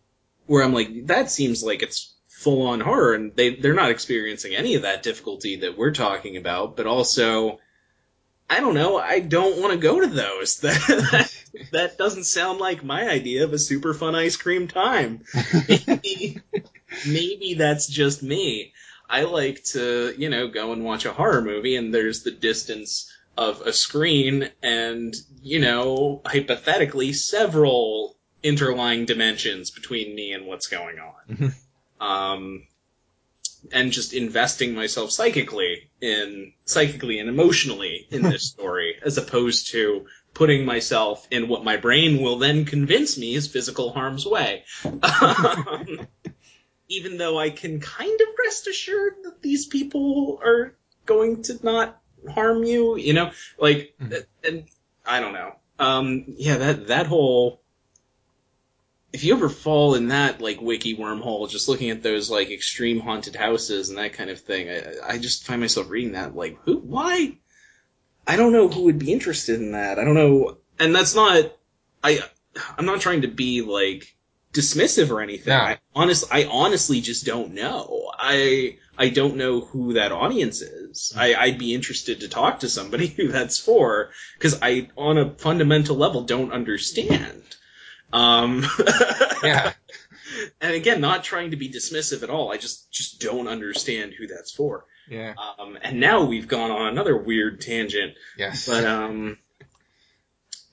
[0.46, 4.56] where I'm like, that seems like it's full on horror, and they they're not experiencing
[4.56, 6.78] any of that difficulty that we're talking about.
[6.78, 7.60] But also,
[8.50, 10.56] I don't know, I don't want to go to those.
[10.62, 11.37] That,
[11.72, 15.24] that doesn't sound like my idea of a super fun ice cream time.
[15.68, 16.41] Maybe,
[17.08, 18.74] maybe that's just me.
[19.10, 23.12] I like to, you know, go and watch a horror movie, and there's the distance
[23.38, 30.97] of a screen, and you know, hypothetically, several interlying dimensions between me and what's going
[30.99, 31.53] on.
[32.01, 32.68] um,
[33.72, 40.05] and just investing myself psychically in psychically and emotionally in this story, as opposed to
[40.38, 44.64] putting myself in what my brain will then convince me is physical harm's way.
[44.86, 46.08] Um,
[46.90, 50.76] even though I can kind of rest assured that these people are
[51.08, 54.26] going to not harm you, you know, like, Mhm.
[54.44, 54.66] and
[55.04, 55.56] I don't know.
[55.80, 57.62] Um, yeah, that that whole
[59.14, 63.00] if you ever fall in that like wiki wormhole, just looking at those like extreme
[63.00, 66.60] haunted houses and that kind of thing, I, I just find myself reading that like,
[66.64, 67.38] who, why?
[68.28, 69.98] I don't know who would be interested in that.
[69.98, 71.56] I don't know, and that's not.
[72.04, 72.20] I
[72.78, 74.16] I'm not trying to be like
[74.54, 75.52] dismissive or anything.
[75.52, 75.60] No.
[75.60, 78.12] I honest I honestly just don't know.
[78.18, 81.14] I I don't know who that audience is.
[81.16, 85.32] I, I'd be interested to talk to somebody who that's for because I, on a
[85.32, 87.44] fundamental level, don't understand.
[88.12, 88.66] Um,
[89.44, 89.74] yeah.
[90.62, 92.52] And again, not trying to be dismissive at all.
[92.52, 94.86] I just just don't understand who that's for.
[95.10, 95.34] Yeah.
[95.60, 98.16] Um, and now we've gone on another weird tangent.
[98.38, 98.68] Yes.
[98.68, 99.38] But um,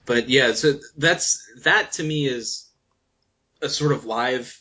[0.06, 2.68] but yeah, so that's that to me is
[3.62, 4.60] a sort of live,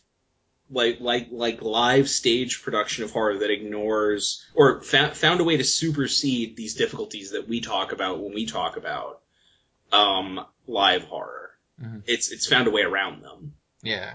[0.70, 5.58] like like like live stage production of horror that ignores or fa- found a way
[5.58, 9.22] to supersede these difficulties that we talk about when we talk about
[9.91, 11.51] um live horror.
[11.82, 12.04] Mhm.
[12.06, 14.14] It's it's found a way around them, yeah.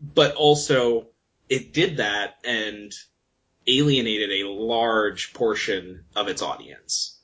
[0.00, 1.06] But also
[1.48, 2.92] it did that and
[3.66, 7.18] alienated a large portion of its audience.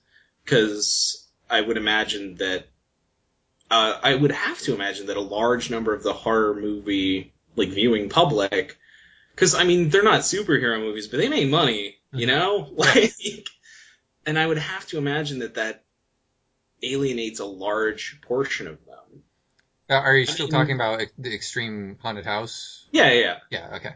[0.44, 2.68] Because I would imagine that
[3.70, 7.70] uh, I would have to imagine that a large number of the horror movie like
[7.70, 8.76] viewing public
[9.34, 12.68] because I mean they're not superhero movies but they make money you know?
[12.76, 13.14] Like
[14.26, 15.84] and I would have to imagine that that
[16.82, 18.84] alienates a large portion of
[19.91, 22.87] Uh, are you I still mean- talking about the extreme haunted house?
[22.93, 23.76] yeah yeah yeah Yeah.
[23.76, 23.95] Okay.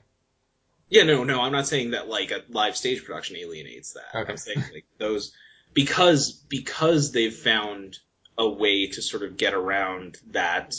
[0.91, 4.19] Yeah, no, no, I'm not saying that like a live stage production alienates that.
[4.21, 4.31] Okay.
[4.33, 5.33] I'm saying like those
[5.75, 7.99] because because they've found
[8.39, 10.75] a way to sort of get around that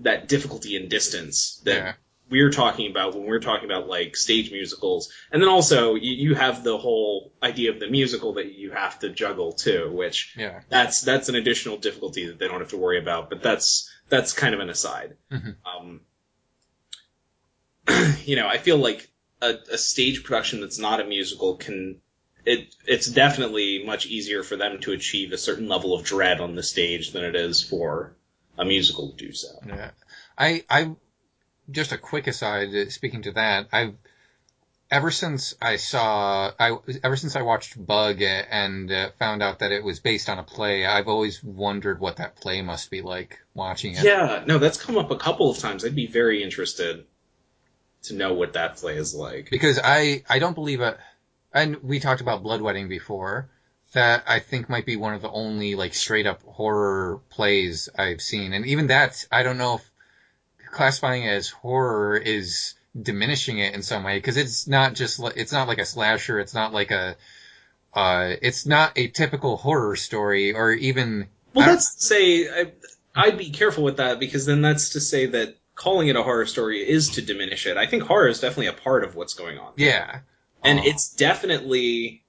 [0.00, 1.92] that difficulty and distance that Yeah.
[2.30, 5.12] we're talking about when we're talking about like stage musicals.
[5.32, 8.98] And then also you, you have the whole idea of the musical that you have
[9.00, 10.60] to juggle too, which Yeah.
[10.68, 14.34] that's that's an additional difficulty that they don't have to worry about, but that's that's
[14.34, 15.16] kind of an aside.
[15.30, 15.56] Mhm.
[15.64, 16.00] Um,
[18.26, 19.10] you know, I feel like
[19.40, 22.02] a, a stage production that's not a musical can
[22.44, 26.56] it it's definitely much easier for them to achieve a certain level of dread on
[26.56, 28.14] the stage than it is for
[28.58, 29.48] a musical to do so.
[29.66, 29.92] Yeah.
[30.36, 30.94] I, I,
[31.70, 33.94] just a quick aside, uh, speaking to that, I've,
[34.92, 39.72] ever since I saw, I, ever since I watched Bug and uh, found out that
[39.72, 43.38] it was based on a play, I've always wondered what that play must be like
[43.54, 44.04] watching it.
[44.04, 45.84] Yeah, no, that's come up a couple of times.
[45.84, 47.06] I'd be very interested
[48.02, 49.48] to know what that play is like.
[49.50, 50.98] Because I, I don't believe it,
[51.54, 53.48] and we talked about Blood Wedding before,
[53.94, 58.20] that I think might be one of the only like straight up horror plays I've
[58.20, 58.52] seen.
[58.52, 59.90] And even that, I don't know if
[60.70, 65.52] classifying it as horror is diminishing it in some way because it's not just it's
[65.52, 66.38] not like a slasher.
[66.38, 67.16] It's not like a
[67.94, 72.48] uh, it's not a typical horror story or even Well, I don't- that's to say,
[72.48, 72.72] I,
[73.14, 76.46] I'd be careful with that because then that's to say that calling it a horror
[76.46, 77.76] story is to diminish it.
[77.76, 79.72] I think horror is definitely a part of what's going on.
[79.76, 80.20] yeah.
[80.64, 82.24] and Uh, it's definitely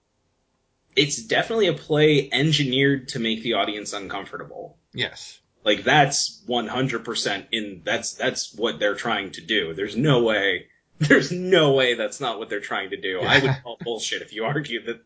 [0.95, 5.39] it's definitely a play engineered to make the audience uncomfortable yes.
[5.64, 9.74] Like that's 100% in that's that's what they're trying to do.
[9.74, 10.68] There's no way
[10.99, 13.20] there's no way that's not what they're trying to do.
[13.22, 15.01] I would call bullshit if you argue that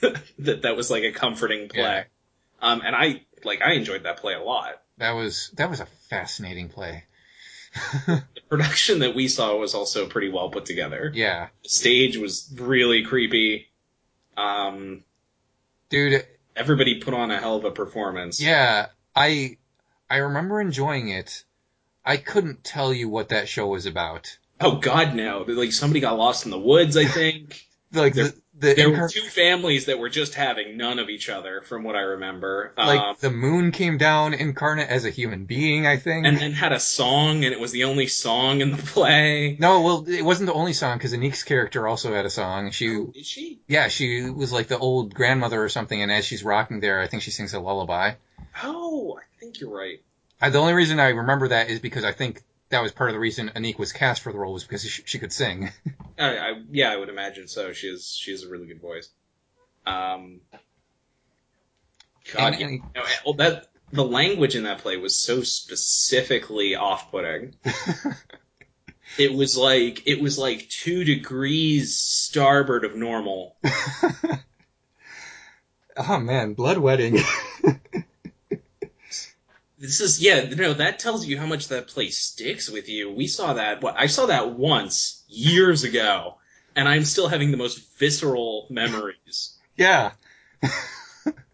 [0.38, 1.82] that that was like a comforting play.
[1.82, 2.04] Yeah.
[2.62, 4.80] um and i like i enjoyed that play a lot.
[4.98, 7.04] That was that was a fascinating play.
[8.06, 11.12] the production that we saw was also pretty well put together.
[11.14, 13.66] Yeah, the stage was really creepy.
[14.36, 15.04] Um
[15.90, 16.24] dude.
[16.54, 18.40] everybody put on a hell of a performance.
[18.40, 19.58] Yeah, I
[20.08, 21.44] I remember enjoying it.
[22.04, 24.36] I couldn't tell you what that show was about.
[24.60, 25.44] Oh God, no!
[25.46, 26.96] Like somebody got lost in the woods.
[26.96, 30.98] I think Like There- the the there were two families that were just having none
[30.98, 32.72] of each other, from what I remember.
[32.78, 35.86] like um, the moon came down incarnate as a human being.
[35.86, 36.24] I think.
[36.24, 39.58] and then had a song, and it was the only song in the play.
[39.60, 42.70] no, well, it wasn't the only song because Anik's character also had a song.
[42.70, 43.60] She, Is she?
[43.68, 47.08] yeah, she was like the old grandmother or something, and as she's rocking there, I
[47.08, 48.12] think she sings a lullaby.
[48.62, 49.98] Oh, I think you're right.
[50.40, 53.14] I, the only reason I remember that is because I think that was part of
[53.14, 55.70] the reason Anik was cast for the role was because she, she could sing.
[56.18, 57.72] I, I, yeah, I would imagine so.
[57.72, 59.08] She has she has a really good voice.
[59.86, 60.40] Um,
[62.34, 67.54] God, And- you know, well, that the language in that play was so specifically off-putting.
[69.18, 73.56] It was like it was like two degrees starboard of normal.
[75.96, 77.20] oh man, blood wedding.
[79.86, 83.12] This is yeah, no, that tells you how much that play sticks with you.
[83.12, 86.36] We saw that what I saw that once years ago,
[86.74, 90.12] and I'm still having the most visceral memories yeah,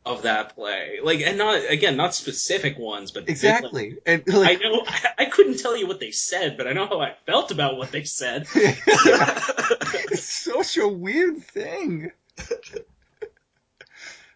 [0.07, 0.99] of that play.
[1.03, 3.99] Like, and not again, not specific ones, but exactly.
[4.07, 7.01] And I know I, I couldn't tell you what they said, but I know how
[7.01, 8.47] I felt about what they said.
[8.55, 12.12] it's such a weird thing.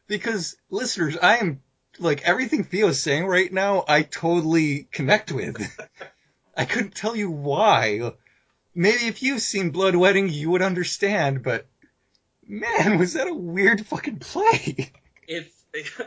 [0.07, 1.63] because listeners, I am
[1.99, 5.61] like everything Fio's saying right now, I totally connect with.
[6.57, 8.13] I couldn't tell you why.
[8.75, 11.67] Maybe if you've seen Blood Wedding, you would understand, but
[12.47, 14.93] man, was that a weird fucking play?
[15.27, 15.53] if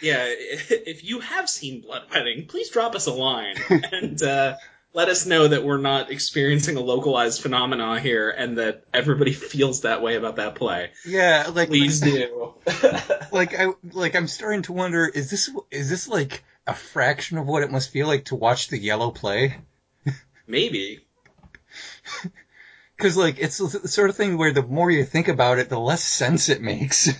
[0.00, 4.56] yeah, if you have seen Blood Wedding, please drop us a line and uh,
[4.96, 9.82] let us know that we're not experiencing a localized phenomena here, and that everybody feels
[9.82, 10.90] that way about that play.
[11.06, 12.54] Yeah, like Please do.
[13.30, 17.46] like I like I'm starting to wonder is this is this like a fraction of
[17.46, 19.58] what it must feel like to watch the yellow play?
[20.46, 21.04] Maybe.
[22.96, 25.78] Because like it's the sort of thing where the more you think about it, the
[25.78, 27.10] less sense it makes.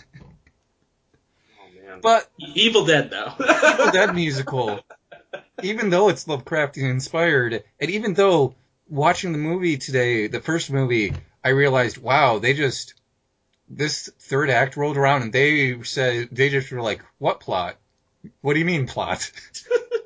[1.61, 2.01] Oh man.
[2.01, 3.35] But Evil Dead though.
[3.39, 4.81] Evil Dead musical,
[5.63, 8.55] even though it's Lovecraftian inspired, and even though
[8.89, 11.13] watching the movie today, the first movie,
[11.45, 12.95] I realized, wow, they just
[13.69, 17.77] this third act rolled around and they said they just were like, what plot?
[18.41, 19.31] What do you mean plot?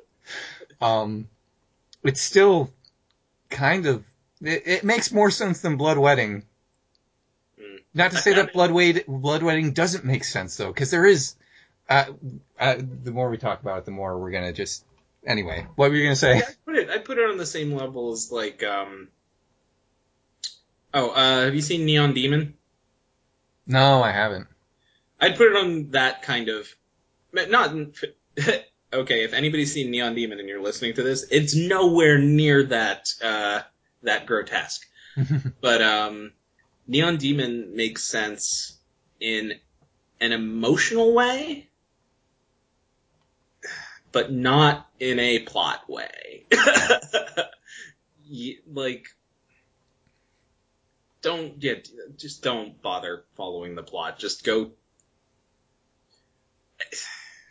[0.81, 1.27] um,
[2.03, 2.71] it's still
[3.49, 4.03] kind of
[4.41, 6.43] it, it makes more sense than Blood Wedding.
[7.59, 7.79] Mm.
[7.93, 11.35] Not to say that Blood Wed- Blood Wedding doesn't make sense though, because there is.
[11.89, 12.05] Uh,
[12.57, 14.83] uh, the more we talk about it, the more we're gonna just.
[15.25, 16.37] Anyway, what were you gonna say?
[16.37, 16.89] Yeah, I put it.
[16.89, 18.63] I put it on the same level as like.
[18.63, 19.09] um
[20.93, 22.55] Oh, uh, have you seen Neon Demon?
[23.65, 24.47] No, I haven't.
[25.19, 26.67] I'd put it on that kind of,
[27.31, 27.73] not
[28.93, 29.23] okay.
[29.23, 33.61] If anybody's seen Neon Demon and you're listening to this, it's nowhere near that uh,
[34.03, 34.85] that grotesque.
[35.61, 36.31] but um,
[36.87, 38.77] Neon Demon makes sense
[39.19, 39.53] in
[40.19, 41.69] an emotional way,
[44.11, 46.45] but not in a plot way.
[48.73, 49.07] Like,
[51.21, 51.73] don't yeah,
[52.17, 54.17] just don't bother following the plot.
[54.17, 54.71] Just go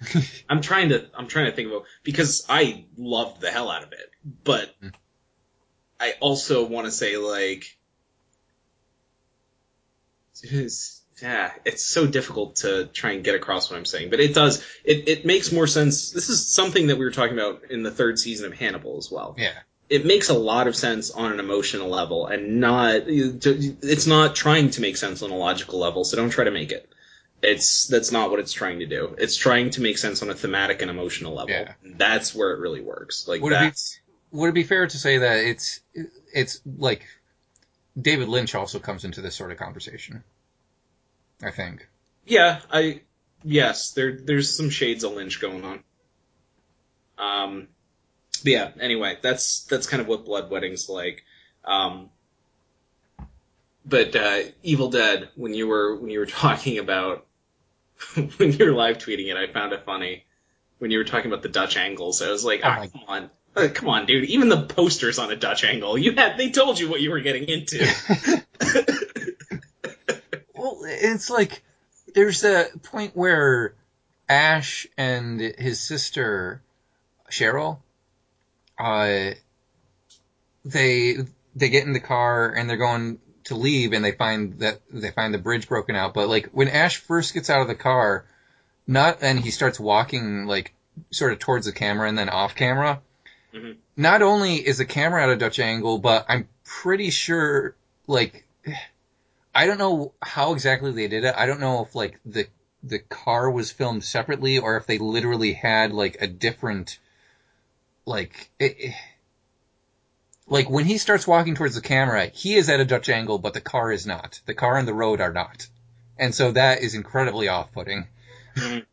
[0.49, 3.93] I'm trying to I'm trying to think of because I loved the hell out of
[3.93, 4.11] it,
[4.45, 4.95] but Mm.
[6.01, 7.77] I also want to say like
[11.23, 14.65] yeah, it's so difficult to try and get across what I'm saying, but it does
[14.85, 16.11] it it makes more sense.
[16.11, 19.11] This is something that we were talking about in the third season of Hannibal as
[19.11, 19.35] well.
[19.39, 19.53] yeah.
[19.89, 24.71] It makes a lot of sense on an emotional level and not it's not trying
[24.71, 26.89] to make sense on a logical level, so don't try to make it.
[27.43, 29.17] It's that's not what it's trying to do.
[29.19, 31.51] It's trying to make sense on a thematic and emotional level.
[31.51, 31.73] Yeah.
[31.85, 33.27] That's where it really works.
[33.27, 35.81] Like Would it be would it be fair to say that it's
[36.33, 37.07] it's like
[38.01, 40.23] David Lynch also comes into this sort of conversation?
[41.43, 41.87] I think.
[42.27, 43.03] Yeah, I
[43.43, 45.85] yes, there there's some shades of Lynch going on.
[47.19, 47.69] Um,
[48.43, 48.71] but yeah.
[48.81, 51.23] Anyway, that's that's kind of what Blood Wedding's like.
[51.65, 52.11] Um,
[53.85, 57.27] but uh, Evil Dead, when you were when you were talking about
[58.15, 60.25] when you were live tweeting it, I found it funny
[60.79, 62.23] when you were talking about the Dutch angles.
[62.23, 63.31] I was like, Oh ah, come on.
[63.57, 64.25] Uh, come on, dude.
[64.27, 65.99] Even the posters on a Dutch angle.
[65.99, 67.85] You had they told you what you were getting into.
[70.91, 71.63] It's like
[72.15, 73.75] there's a point where
[74.29, 76.63] Ash and his sister
[77.31, 77.79] Cheryl,
[78.79, 79.33] uh,
[80.65, 81.17] they
[81.55, 85.11] they get in the car and they're going to leave and they find that they
[85.11, 86.15] find the bridge broken out.
[86.15, 88.25] But like when Ash first gets out of the car,
[88.87, 90.75] not and he starts walking like
[91.11, 93.01] sort of towards the camera and then off camera.
[93.55, 93.77] Mhm.
[93.97, 97.75] Not only is the camera at a Dutch angle, but I'm pretty sure
[98.07, 98.45] like
[99.55, 101.35] I don't know how exactly they did it.
[101.37, 102.47] I don't know if like the
[102.83, 106.99] the car was filmed separately or if they literally had like a different
[108.07, 108.95] like it, it-
[110.47, 113.55] like when he starts walking towards the camera, he is at a Dutch angle, but
[113.55, 114.41] the car is not.
[114.47, 115.69] The car and the road are not,
[116.19, 118.09] and so that is incredibly off-putting.
[118.57, 118.85] Mhm.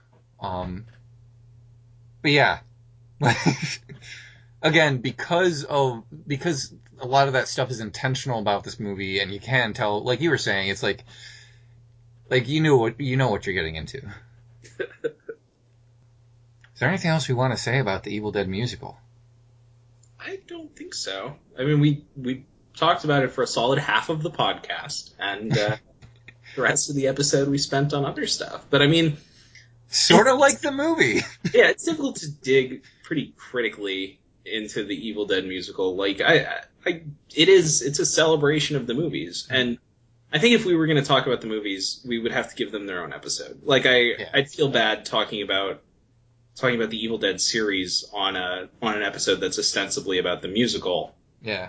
[0.40, 0.86] um,
[2.22, 2.58] but yeah,
[4.62, 9.32] again, because of because a lot of that stuff is intentional about this movie, and
[9.32, 11.04] you can tell, like you were saying, it's like
[12.30, 13.98] like you knew what you know what you're getting into.
[16.74, 18.98] Is there anything else we want to say about the Evil Dead musical?
[20.20, 21.36] I don't think so.
[21.58, 22.44] I mean, we we
[22.76, 25.76] talked about it for a solid half of the podcast, and uh,
[26.56, 28.66] the rest of the episode we spent on other stuff.
[28.68, 29.16] But I mean,
[29.88, 31.14] Sort of like the movie.
[31.54, 35.96] yeah, it's difficult to dig pretty critically into the Evil Dead musical.
[35.96, 37.02] Like I, I,
[37.34, 39.78] it is it's a celebration of the movies, and
[40.32, 42.56] I think if we were going to talk about the movies, we would have to
[42.56, 43.60] give them their own episode.
[43.64, 44.28] Like I, Yeah.
[44.34, 45.82] I'd feel bad talking about
[46.56, 50.48] talking about the Evil Dead series on a on an episode that's ostensibly about the
[50.48, 51.68] musical Yeah.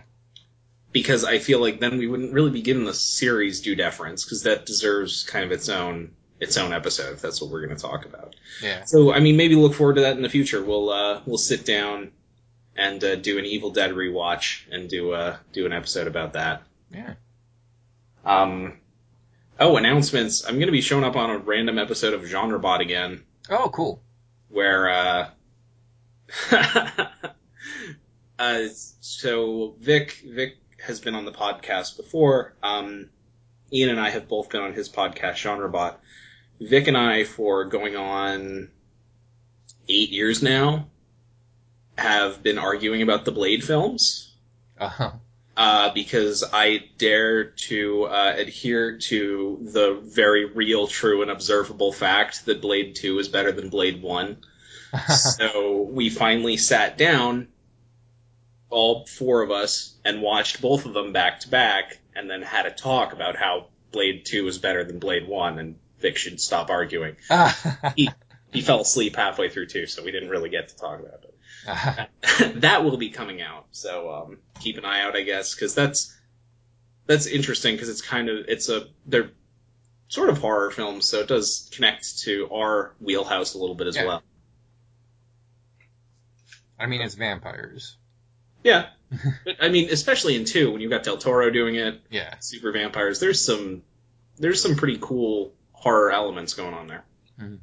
[0.91, 4.43] because I feel like then we wouldn't really be giving the series due deference because
[4.43, 7.81] that deserves kind of its own its own episode if that's what we're going to
[7.81, 8.35] talk about.
[8.61, 8.83] Yeah.
[8.85, 10.63] So I mean, maybe look forward to that in the future.
[10.63, 12.11] We'll uh, we'll sit down
[12.77, 16.61] and uh, do an Evil Dead rewatch and do uh, do an episode about that.
[16.93, 17.15] Yeah.
[18.23, 18.77] Um,
[19.59, 20.45] oh, announcements!
[20.45, 24.01] I'm going to be showing up on a random episode of GenreBot again, Oh, cool.
[24.49, 25.29] where uh,
[28.39, 28.63] uh,
[29.01, 32.53] so Vic Vic has been on the podcast before.
[32.61, 33.09] Um,
[33.73, 35.95] Ian and I have both been on his podcast GenreBot.
[36.61, 38.69] Vic and I, for going on
[39.87, 40.87] eight years now,
[41.97, 44.33] have been arguing about the Blade films
[44.79, 45.11] Uh huh.
[45.55, 52.45] uh, because I dare to uh, adhere to the very real, true, and observable fact
[52.45, 54.37] that Blade 2 is better than Blade 1.
[55.15, 57.47] so we finally sat down,
[58.69, 62.65] all four of us, and watched both of them back to back, and then had
[62.65, 66.69] a talk about how Blade 2 is better than Blade 1, and Vic should stop
[66.69, 67.15] arguing.
[68.53, 71.35] He fell asleep halfway through too, so we didn't really get to talk about it.
[72.55, 76.13] that will be coming out, so um, keep an eye out, I guess, because that's
[77.05, 79.31] that's interesting because it's kind of it's a they're
[80.09, 83.95] sort of horror films, so it does connect to our wheelhouse a little bit as
[83.97, 84.05] Yeah.
[84.05, 84.23] well.
[86.79, 87.97] I mean, it's vampires.
[88.63, 88.87] Yeah,
[89.45, 92.35] but I mean, especially in two when you've got Del Toro doing it, Yeah.
[92.39, 93.19] super vampires.
[93.19, 93.83] There's some
[94.37, 97.05] there's some pretty cool horror elements going on there.
[97.39, 97.59] Mhm.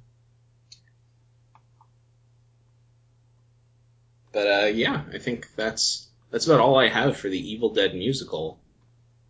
[4.34, 7.94] But uh, yeah, I think that's that's about all I have for the Evil Dead
[7.94, 8.58] musical.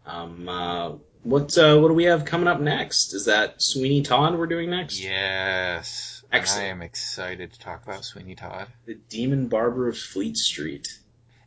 [0.06, 0.92] Um, uh,
[1.22, 3.14] what uh, what do we have coming up next?
[3.14, 4.98] Is that Sweeney Todd we're doing next?
[4.98, 6.22] Yes.
[6.32, 8.66] And I am excited to talk about Sweeney Todd.
[8.86, 10.88] The Demon Barber of Fleet Street.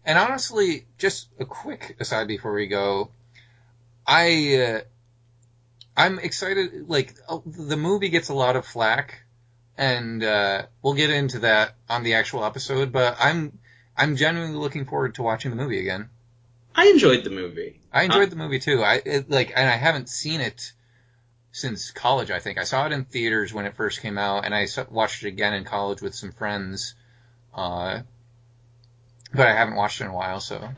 [0.06, 3.10] And honestly, just a quick aside before we go,
[4.06, 4.82] I uh,
[5.98, 6.88] I'm excited.
[6.88, 9.24] Like uh, the movie gets a lot of flack,
[9.78, 12.92] and uh, we'll get into that on the actual episode.
[12.92, 13.60] But I'm
[13.96, 16.10] I'm genuinely looking forward to watching the movie again.
[16.76, 17.80] I enjoyed the movie.
[17.92, 18.84] I enjoyed the movie too.
[18.84, 20.74] I it, like, and I haven't seen it
[21.52, 22.30] since college.
[22.30, 24.86] I think I saw it in theaters when it first came out, and I saw,
[24.90, 26.94] watched it again in college with some friends.
[27.54, 28.02] Uh,
[29.34, 30.70] but I haven't watched it in a while, so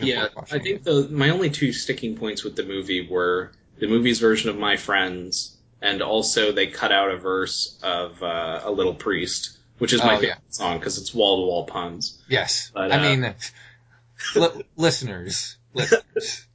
[0.00, 3.06] Yeah, forward to watching I think the my only two sticking points with the movie
[3.06, 8.20] were the movie's version of My Friends, and also they cut out a verse of
[8.22, 10.34] uh, a little priest, which is my Oh, favorite yeah.
[10.50, 12.20] song because it's wall to wall puns.
[12.28, 12.70] Yes.
[12.74, 13.34] But, I uh, mean,
[14.36, 16.46] li- listeners, listeners.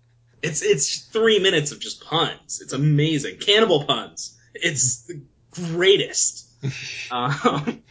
[0.42, 2.60] It's it's three minutes of just puns.
[2.62, 4.38] It's amazing, cannibal puns.
[4.54, 5.22] It's the
[5.52, 6.46] greatest.
[7.12, 7.84] um,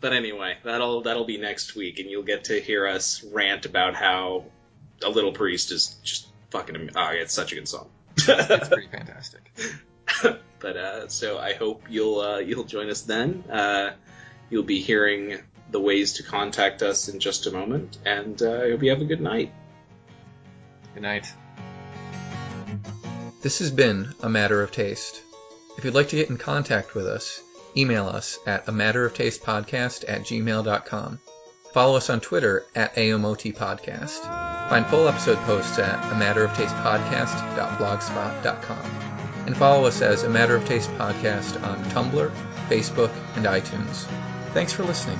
[0.00, 3.94] but anyway, that'll that'll be next week, and you'll get to hear us rant about
[3.94, 4.44] how
[5.04, 6.76] a little priest is just fucking.
[6.76, 7.88] am- Oh, it's such a good song.
[8.18, 9.42] It's pretty fantastic.
[10.58, 13.44] but uh, so I hope you'll uh, you'll join us then.
[13.50, 13.90] Uh,
[14.50, 15.38] you'll be hearing
[15.70, 19.00] the ways to contact us in just a moment, and uh, I hope you have
[19.00, 19.52] a good night.
[20.94, 21.26] Good night.
[23.42, 25.22] This has been A Matter of Taste.
[25.76, 27.40] If you'd like to get in contact with us,
[27.76, 31.20] email us at a matter of taste podcast at gmail.com.
[31.72, 34.20] Follow us on Twitter at AMOT Podcast.
[34.70, 39.15] Find full episode posts at a matter of taste podcast.blogspot.com.
[39.46, 42.32] And follow us as A Matter of Taste Podcast on Tumblr,
[42.68, 44.04] Facebook, and iTunes.
[44.52, 45.18] Thanks for listening.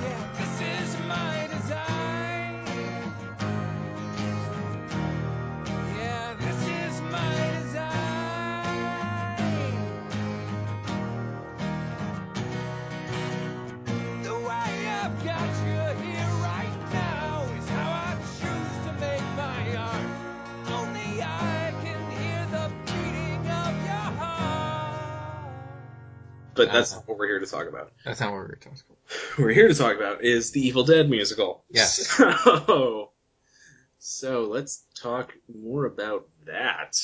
[26.67, 27.91] But that's not what we're here to talk about.
[28.05, 28.97] That's not what we're talking about.
[29.37, 31.63] We're here to talk about is the Evil Dead musical.
[31.69, 32.07] Yes.
[32.07, 33.11] So,
[33.99, 36.97] so let's talk more about that.